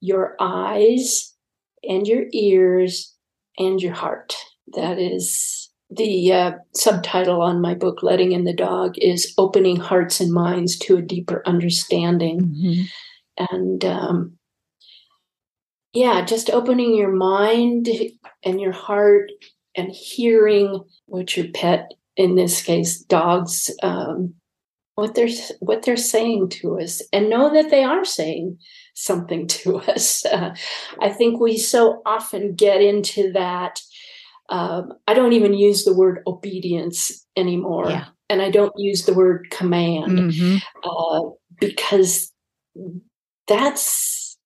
your 0.00 0.36
eyes 0.38 1.34
and 1.82 2.06
your 2.06 2.24
ears 2.32 3.14
and 3.58 3.80
your 3.80 3.94
heart. 3.94 4.34
That 4.74 4.98
is 4.98 5.61
the 5.96 6.32
uh, 6.32 6.52
subtitle 6.74 7.42
on 7.42 7.60
my 7.60 7.74
book, 7.74 8.02
Letting 8.02 8.32
in 8.32 8.44
the 8.44 8.52
Dog, 8.52 8.94
is 8.98 9.32
Opening 9.38 9.76
Hearts 9.76 10.20
and 10.20 10.32
Minds 10.32 10.78
to 10.80 10.96
a 10.96 11.02
Deeper 11.02 11.42
Understanding. 11.46 12.40
Mm-hmm. 12.40 13.46
And 13.50 13.84
um, 13.84 14.38
yeah, 15.92 16.24
just 16.24 16.50
opening 16.50 16.94
your 16.94 17.12
mind 17.12 17.88
and 18.44 18.60
your 18.60 18.72
heart 18.72 19.30
and 19.76 19.90
hearing 19.90 20.82
what 21.06 21.36
your 21.36 21.48
pet, 21.54 21.92
in 22.16 22.34
this 22.34 22.62
case, 22.62 23.00
dogs, 23.00 23.70
um, 23.82 24.34
what 24.94 25.14
they're 25.14 25.28
what 25.60 25.82
they're 25.82 25.96
saying 25.96 26.50
to 26.50 26.78
us, 26.78 27.02
and 27.12 27.30
know 27.30 27.52
that 27.52 27.70
they 27.70 27.82
are 27.82 28.04
saying 28.04 28.58
something 28.94 29.46
to 29.46 29.76
us. 29.90 30.24
Uh, 30.24 30.54
I 31.00 31.08
think 31.10 31.40
we 31.40 31.56
so 31.56 32.02
often 32.04 32.54
get 32.54 32.80
into 32.80 33.32
that. 33.32 33.80
Um, 34.48 34.92
I 35.06 35.14
don't 35.14 35.32
even 35.32 35.54
use 35.54 35.84
the 35.84 35.94
word 35.94 36.22
obedience 36.26 37.26
anymore. 37.36 37.88
Yeah. 37.88 38.06
And 38.28 38.42
I 38.42 38.50
don't 38.50 38.72
use 38.76 39.04
the 39.04 39.14
word 39.14 39.48
command 39.50 40.18
mm-hmm. 40.18 40.56
uh, 40.84 41.30
because 41.60 42.32
that's, 43.46 44.38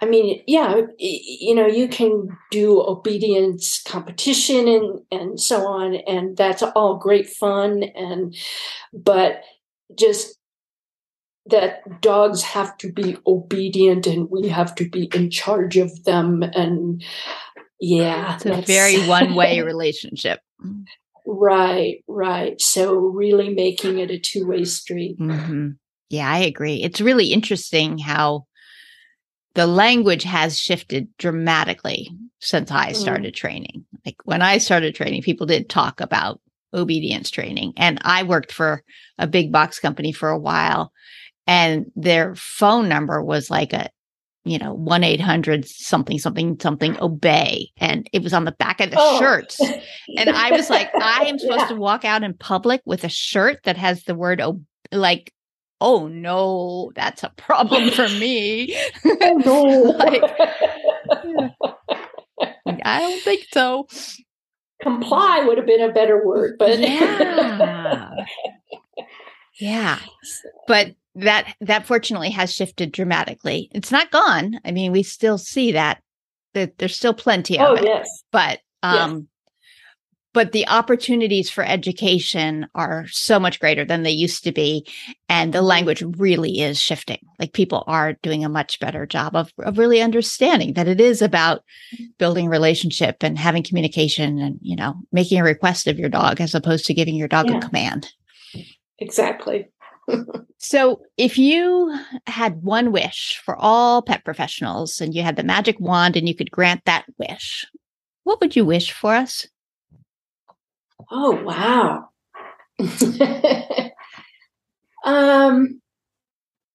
I 0.00 0.06
mean, 0.06 0.42
yeah, 0.46 0.80
you 0.98 1.54
know, 1.54 1.66
you 1.66 1.86
can 1.86 2.36
do 2.50 2.80
obedience 2.80 3.80
competition 3.82 4.66
and, 4.66 5.00
and 5.12 5.40
so 5.40 5.66
on, 5.66 5.94
and 5.94 6.36
that's 6.36 6.62
all 6.62 6.96
great 6.96 7.28
fun. 7.28 7.84
And, 7.94 8.34
but 8.92 9.42
just 9.96 10.36
that 11.46 12.00
dogs 12.00 12.42
have 12.42 12.76
to 12.78 12.92
be 12.92 13.16
obedient 13.26 14.06
and 14.06 14.28
we 14.30 14.48
have 14.48 14.74
to 14.76 14.88
be 14.88 15.10
in 15.14 15.30
charge 15.30 15.76
of 15.76 16.04
them 16.04 16.42
and 16.42 17.04
yeah 17.82 18.36
it's 18.36 18.46
a 18.46 18.62
very 18.62 19.04
one 19.08 19.34
way 19.34 19.60
relationship 19.64 20.38
right 21.26 21.96
right 22.06 22.60
so 22.60 22.94
really 22.94 23.52
making 23.52 23.98
it 23.98 24.08
a 24.08 24.18
two 24.18 24.46
way 24.46 24.64
street 24.64 25.18
mm-hmm. 25.18 25.70
yeah 26.08 26.30
i 26.30 26.38
agree 26.38 26.76
it's 26.76 27.00
really 27.00 27.32
interesting 27.32 27.98
how 27.98 28.46
the 29.54 29.66
language 29.66 30.22
has 30.22 30.56
shifted 30.56 31.08
dramatically 31.18 32.08
since 32.40 32.70
i 32.70 32.92
mm. 32.92 32.96
started 32.96 33.34
mm. 33.34 33.36
training 33.36 33.84
like 34.06 34.16
when 34.24 34.42
i 34.42 34.58
started 34.58 34.94
training 34.94 35.20
people 35.20 35.44
did 35.44 35.68
talk 35.68 36.00
about 36.00 36.40
obedience 36.72 37.30
training 37.30 37.72
and 37.76 37.98
i 38.02 38.22
worked 38.22 38.52
for 38.52 38.84
a 39.18 39.26
big 39.26 39.50
box 39.50 39.80
company 39.80 40.12
for 40.12 40.28
a 40.28 40.38
while 40.38 40.92
and 41.48 41.86
their 41.96 42.36
phone 42.36 42.88
number 42.88 43.20
was 43.20 43.50
like 43.50 43.72
a 43.72 43.90
you 44.44 44.58
know, 44.58 44.74
1 44.74 45.04
800 45.04 45.66
something, 45.68 46.18
something, 46.18 46.58
something, 46.60 46.96
obey. 47.00 47.70
And 47.78 48.08
it 48.12 48.22
was 48.22 48.32
on 48.32 48.44
the 48.44 48.52
back 48.52 48.80
of 48.80 48.90
the 48.90 48.96
Oh. 48.98 49.18
shirts. 49.20 49.60
And 50.16 50.30
I 50.30 50.50
was 50.50 50.68
like, 50.70 50.90
I 51.00 51.24
am 51.26 51.38
supposed 51.38 51.60
Yeah. 51.60 51.68
to 51.68 51.76
walk 51.76 52.04
out 52.04 52.22
in 52.22 52.34
public 52.34 52.82
with 52.84 53.04
a 53.04 53.08
shirt 53.08 53.60
that 53.64 53.76
has 53.76 54.04
the 54.04 54.14
word, 54.14 54.40
ob- 54.40 54.64
like, 54.90 55.32
oh 55.80 56.06
no, 56.08 56.92
that's 56.94 57.22
a 57.22 57.30
problem 57.36 57.90
for 57.90 58.08
me. 58.08 58.76
Oh 59.04 59.36
no. 59.44 59.62
Like- 62.42 62.80
I 62.84 63.00
don't 63.00 63.20
think 63.22 63.46
so. 63.52 63.86
Comply 64.82 65.44
would 65.46 65.58
have 65.58 65.66
been 65.66 65.80
a 65.82 65.92
better 65.92 66.26
word, 66.26 66.56
but 66.58 66.78
yeah. 66.78 68.10
yeah. 69.60 69.98
But 70.66 70.94
that 71.14 71.54
that 71.60 71.86
fortunately 71.86 72.30
has 72.30 72.52
shifted 72.54 72.92
dramatically. 72.92 73.68
It's 73.72 73.92
not 73.92 74.10
gone. 74.10 74.58
I 74.64 74.70
mean, 74.72 74.92
we 74.92 75.02
still 75.02 75.38
see 75.38 75.72
that. 75.72 76.00
That 76.54 76.78
there's 76.78 76.96
still 76.96 77.14
plenty 77.14 77.58
of 77.58 77.66
oh 77.68 77.74
it. 77.74 77.84
yes. 77.84 78.22
But 78.30 78.60
Yes. 78.84 78.94
um 79.10 79.28
but 80.34 80.52
the 80.52 80.66
opportunities 80.66 81.50
for 81.50 81.62
education 81.62 82.66
are 82.74 83.06
so 83.08 83.38
much 83.38 83.60
greater 83.60 83.84
than 83.84 84.02
they 84.02 84.10
used 84.10 84.44
to 84.44 84.52
be. 84.52 84.86
And 85.28 85.52
the 85.52 85.60
language 85.60 86.02
really 86.16 86.60
is 86.62 86.80
shifting. 86.80 87.18
Like 87.38 87.52
people 87.52 87.84
are 87.86 88.14
doing 88.22 88.42
a 88.42 88.48
much 88.48 88.80
better 88.80 89.04
job 89.04 89.36
of, 89.36 89.52
of 89.58 89.76
really 89.76 90.00
understanding 90.00 90.72
that 90.72 90.88
it 90.88 91.02
is 91.02 91.20
about 91.20 91.62
building 92.16 92.48
relationship 92.48 93.16
and 93.22 93.36
having 93.38 93.62
communication 93.62 94.38
and, 94.38 94.58
you 94.62 94.74
know, 94.74 94.94
making 95.12 95.38
a 95.38 95.44
request 95.44 95.86
of 95.86 95.98
your 95.98 96.08
dog 96.08 96.40
as 96.40 96.54
opposed 96.54 96.86
to 96.86 96.94
giving 96.94 97.14
your 97.14 97.28
dog 97.28 97.50
Yeah. 97.50 97.58
a 97.58 97.60
command. 97.60 98.10
Exactly. 98.98 99.68
So, 100.64 101.02
if 101.16 101.38
you 101.38 101.92
had 102.28 102.62
one 102.62 102.92
wish 102.92 103.42
for 103.44 103.56
all 103.56 104.00
pet 104.00 104.24
professionals 104.24 105.00
and 105.00 105.12
you 105.12 105.22
had 105.22 105.34
the 105.34 105.42
magic 105.42 105.80
wand 105.80 106.16
and 106.16 106.28
you 106.28 106.36
could 106.36 106.52
grant 106.52 106.84
that 106.84 107.04
wish, 107.18 107.66
what 108.22 108.40
would 108.40 108.54
you 108.54 108.64
wish 108.64 108.92
for 108.92 109.12
us? 109.12 109.48
Oh 111.10 111.42
wow. 111.42 112.10
um 115.04 115.80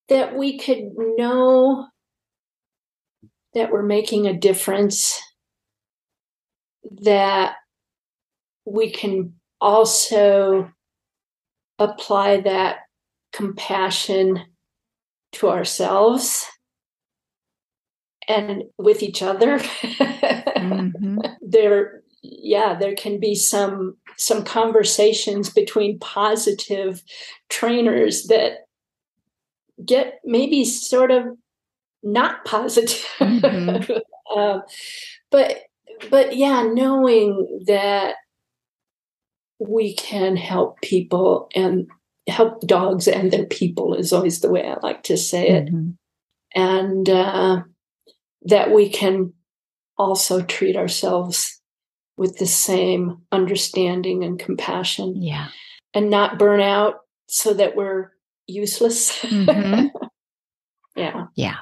that 0.10 0.36
we 0.36 0.58
could 0.58 0.92
know 1.18 1.88
that 3.54 3.72
we're 3.72 3.84
making 3.84 4.28
a 4.28 4.38
difference 4.38 5.18
that 7.02 7.56
we 8.66 8.92
can 8.92 9.34
also 9.62 10.70
apply 11.80 12.42
that 12.42 12.80
compassion 13.34 14.42
to 15.34 15.50
ourselves 15.50 16.46
and 18.28 18.64
with 18.78 19.04
each 19.04 19.22
other 19.22 19.60
Mhm. 20.58 21.18
there 21.42 22.02
yeah 22.24 22.74
there 22.74 22.96
can 22.96 23.20
be 23.20 23.36
some 23.36 23.96
some 24.18 24.44
conversations 24.44 25.50
between 25.50 26.00
positive 26.00 27.04
trainers 27.50 28.24
that 28.24 28.66
get 29.86 30.16
maybe 30.26 30.66
sort 30.66 31.12
of 31.12 31.26
not 32.04 32.44
positive 32.46 33.06
Mhm. 33.20 34.02
um, 34.36 34.64
but 35.32 35.60
but 36.10 36.36
yeah 36.36 36.64
knowing 36.64 37.64
that 37.68 38.16
we 39.60 39.96
can 39.96 40.36
help 40.36 40.82
people 40.82 41.50
and 41.56 41.88
help 42.28 42.62
dogs 42.68 43.08
and 43.08 43.32
their 43.32 43.46
people 43.46 43.94
is 43.96 44.12
always 44.14 44.42
the 44.42 44.50
way 44.50 44.68
i 44.68 44.76
like 44.84 45.04
to 45.04 45.16
say 45.18 45.48
it 45.50 45.66
Mhm. 45.74 45.96
and 46.56 47.10
uh, 47.10 47.62
that 48.44 48.72
we 48.72 48.90
can 48.90 49.34
also 49.98 50.42
treat 50.42 50.76
ourselves 50.76 51.60
with 52.18 52.38
the 52.38 52.46
same 52.46 53.22
understanding 53.32 54.24
and 54.24 54.40
compassion 54.40 55.22
Yeah. 55.22 55.48
and 55.94 56.10
not 56.10 56.38
burn 56.40 56.62
out 56.62 56.96
so 57.28 57.54
that 57.54 57.76
we're 57.76 58.12
useless. 58.48 59.12
Mhm. 59.22 59.90
yeah. 60.96 61.26
Yeah. 61.36 61.56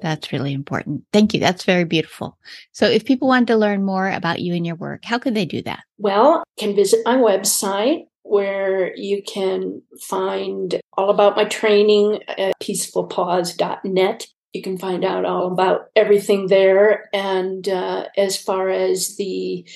That's 0.00 0.32
really 0.32 0.52
important. 0.52 1.04
Thank 1.12 1.32
you. 1.34 1.40
That's 1.40 1.64
very 1.64 1.84
beautiful. 1.84 2.36
So, 2.72 2.86
if 2.86 3.04
people 3.04 3.28
want 3.28 3.46
to 3.48 3.56
learn 3.56 3.84
more 3.84 4.10
about 4.10 4.40
you 4.40 4.54
and 4.54 4.66
your 4.66 4.76
work, 4.76 5.04
how 5.04 5.18
could 5.18 5.34
they 5.34 5.44
do 5.46 5.62
that? 5.62 5.80
Well, 5.98 6.42
you 6.58 6.66
can 6.66 6.74
visit 6.76 7.00
my 7.04 7.16
website 7.16 8.04
where 8.22 8.94
you 8.96 9.22
can 9.22 9.82
find 10.00 10.80
all 10.96 11.10
about 11.10 11.36
my 11.36 11.44
training 11.44 12.20
at 12.28 12.58
peacefulpaws.net. 12.60 14.26
You 14.52 14.62
can 14.62 14.78
find 14.78 15.04
out 15.04 15.24
all 15.24 15.50
about 15.50 15.86
everything 15.96 16.46
there. 16.48 17.08
And 17.12 17.68
uh, 17.68 18.04
as 18.16 18.36
far 18.36 18.68
as 18.68 19.16
the 19.16 19.66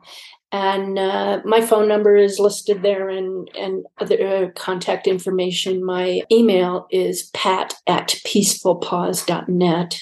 and 0.52 0.98
uh, 0.98 1.40
my 1.44 1.60
phone 1.60 1.86
number 1.86 2.16
is 2.16 2.40
listed 2.40 2.82
there 2.82 3.08
and 3.08 3.48
and 3.56 3.84
other 3.98 4.26
uh, 4.26 4.48
contact 4.56 5.06
information 5.06 5.84
my 5.84 6.20
email 6.32 6.86
is 6.90 7.30
pat 7.34 7.74
at 7.86 8.08
peacefulpaws.net 8.26 10.00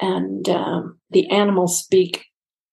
and 0.00 0.48
um, 0.48 0.98
the 1.10 1.28
animal 1.30 1.66
speak 1.68 2.24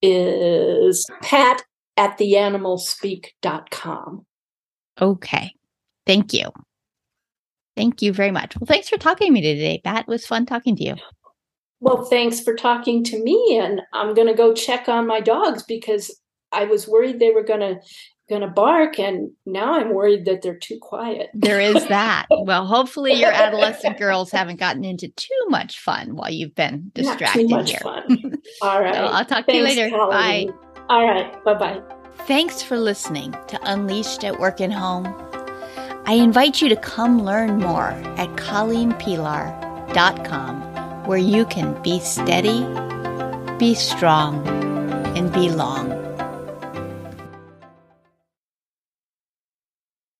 is 0.01 1.05
pat 1.21 1.63
at 1.97 2.17
theanimalspeak.com 2.19 4.25
Okay. 5.01 5.51
Thank 6.05 6.33
you. 6.33 6.51
Thank 7.75 8.03
you 8.03 8.13
very 8.13 8.29
much. 8.29 8.55
Well, 8.59 8.67
thanks 8.67 8.89
for 8.89 8.97
talking 8.97 9.27
to 9.27 9.33
me 9.33 9.41
today, 9.41 9.81
Pat. 9.83 10.01
It 10.01 10.07
was 10.07 10.27
fun 10.27 10.45
talking 10.45 10.75
to 10.75 10.83
you. 10.83 10.95
Well 11.83 12.05
thanks 12.05 12.39
for 12.39 12.55
talking 12.55 13.03
to 13.05 13.21
me 13.21 13.59
and 13.61 13.81
i'm 13.93 14.13
going 14.13 14.27
to 14.27 14.33
go 14.33 14.53
check 14.53 14.87
on 14.89 15.05
my 15.05 15.19
dogs 15.19 15.63
because 15.63 16.17
i 16.51 16.63
was 16.65 16.87
worried 16.87 17.19
they 17.19 17.31
were 17.31 17.43
going 17.43 17.59
to 17.59 17.75
going 18.29 18.41
to 18.41 18.47
bark 18.47 18.97
and 18.99 19.31
now 19.45 19.73
i'm 19.73 19.93
worried 19.93 20.23
that 20.25 20.41
they're 20.41 20.57
too 20.57 20.77
quiet 20.81 21.29
There 21.33 21.59
is 21.59 21.85
that. 21.89 22.25
Well, 22.29 22.65
hopefully 22.65 23.11
your 23.13 23.31
adolescent 23.33 23.97
girls 23.97 24.31
haven't 24.31 24.59
gotten 24.61 24.85
into 24.85 25.09
too 25.09 25.45
much 25.49 25.77
fun 25.79 26.15
while 26.15 26.31
you've 26.31 26.55
been 26.55 26.89
Not 26.95 27.19
distracted 27.19 27.49
too 27.49 27.55
much 27.55 27.71
here. 27.71 27.81
fun. 27.83 28.37
All 28.61 28.81
right. 28.81 28.95
So 28.95 29.01
I'll 29.05 29.25
talk 29.25 29.45
to 29.47 29.55
you 29.55 29.63
later. 29.63 29.89
Bye. 29.89 30.47
All 30.89 31.05
right. 31.05 31.43
Bye 31.43 31.53
bye. 31.55 31.81
Thanks 32.25 32.61
for 32.63 32.77
listening 32.79 33.33
to 33.49 33.59
Unleashed 33.63 34.23
at 34.23 34.39
Work 34.39 34.61
and 34.61 34.71
Home. 34.73 35.05
I 36.05 36.13
invite 36.13 36.61
you 36.61 36.69
to 36.69 36.75
come 36.77 37.23
learn 37.23 37.57
more 37.59 37.89
at 38.17 38.29
colleenpelar.com 38.37 40.72
where 41.05 41.17
you 41.17 41.45
can 41.45 41.81
be 41.81 41.99
steady, 41.99 42.65
be 43.57 43.73
strong, 43.73 44.45
and 45.17 45.31
belong. 45.31 46.02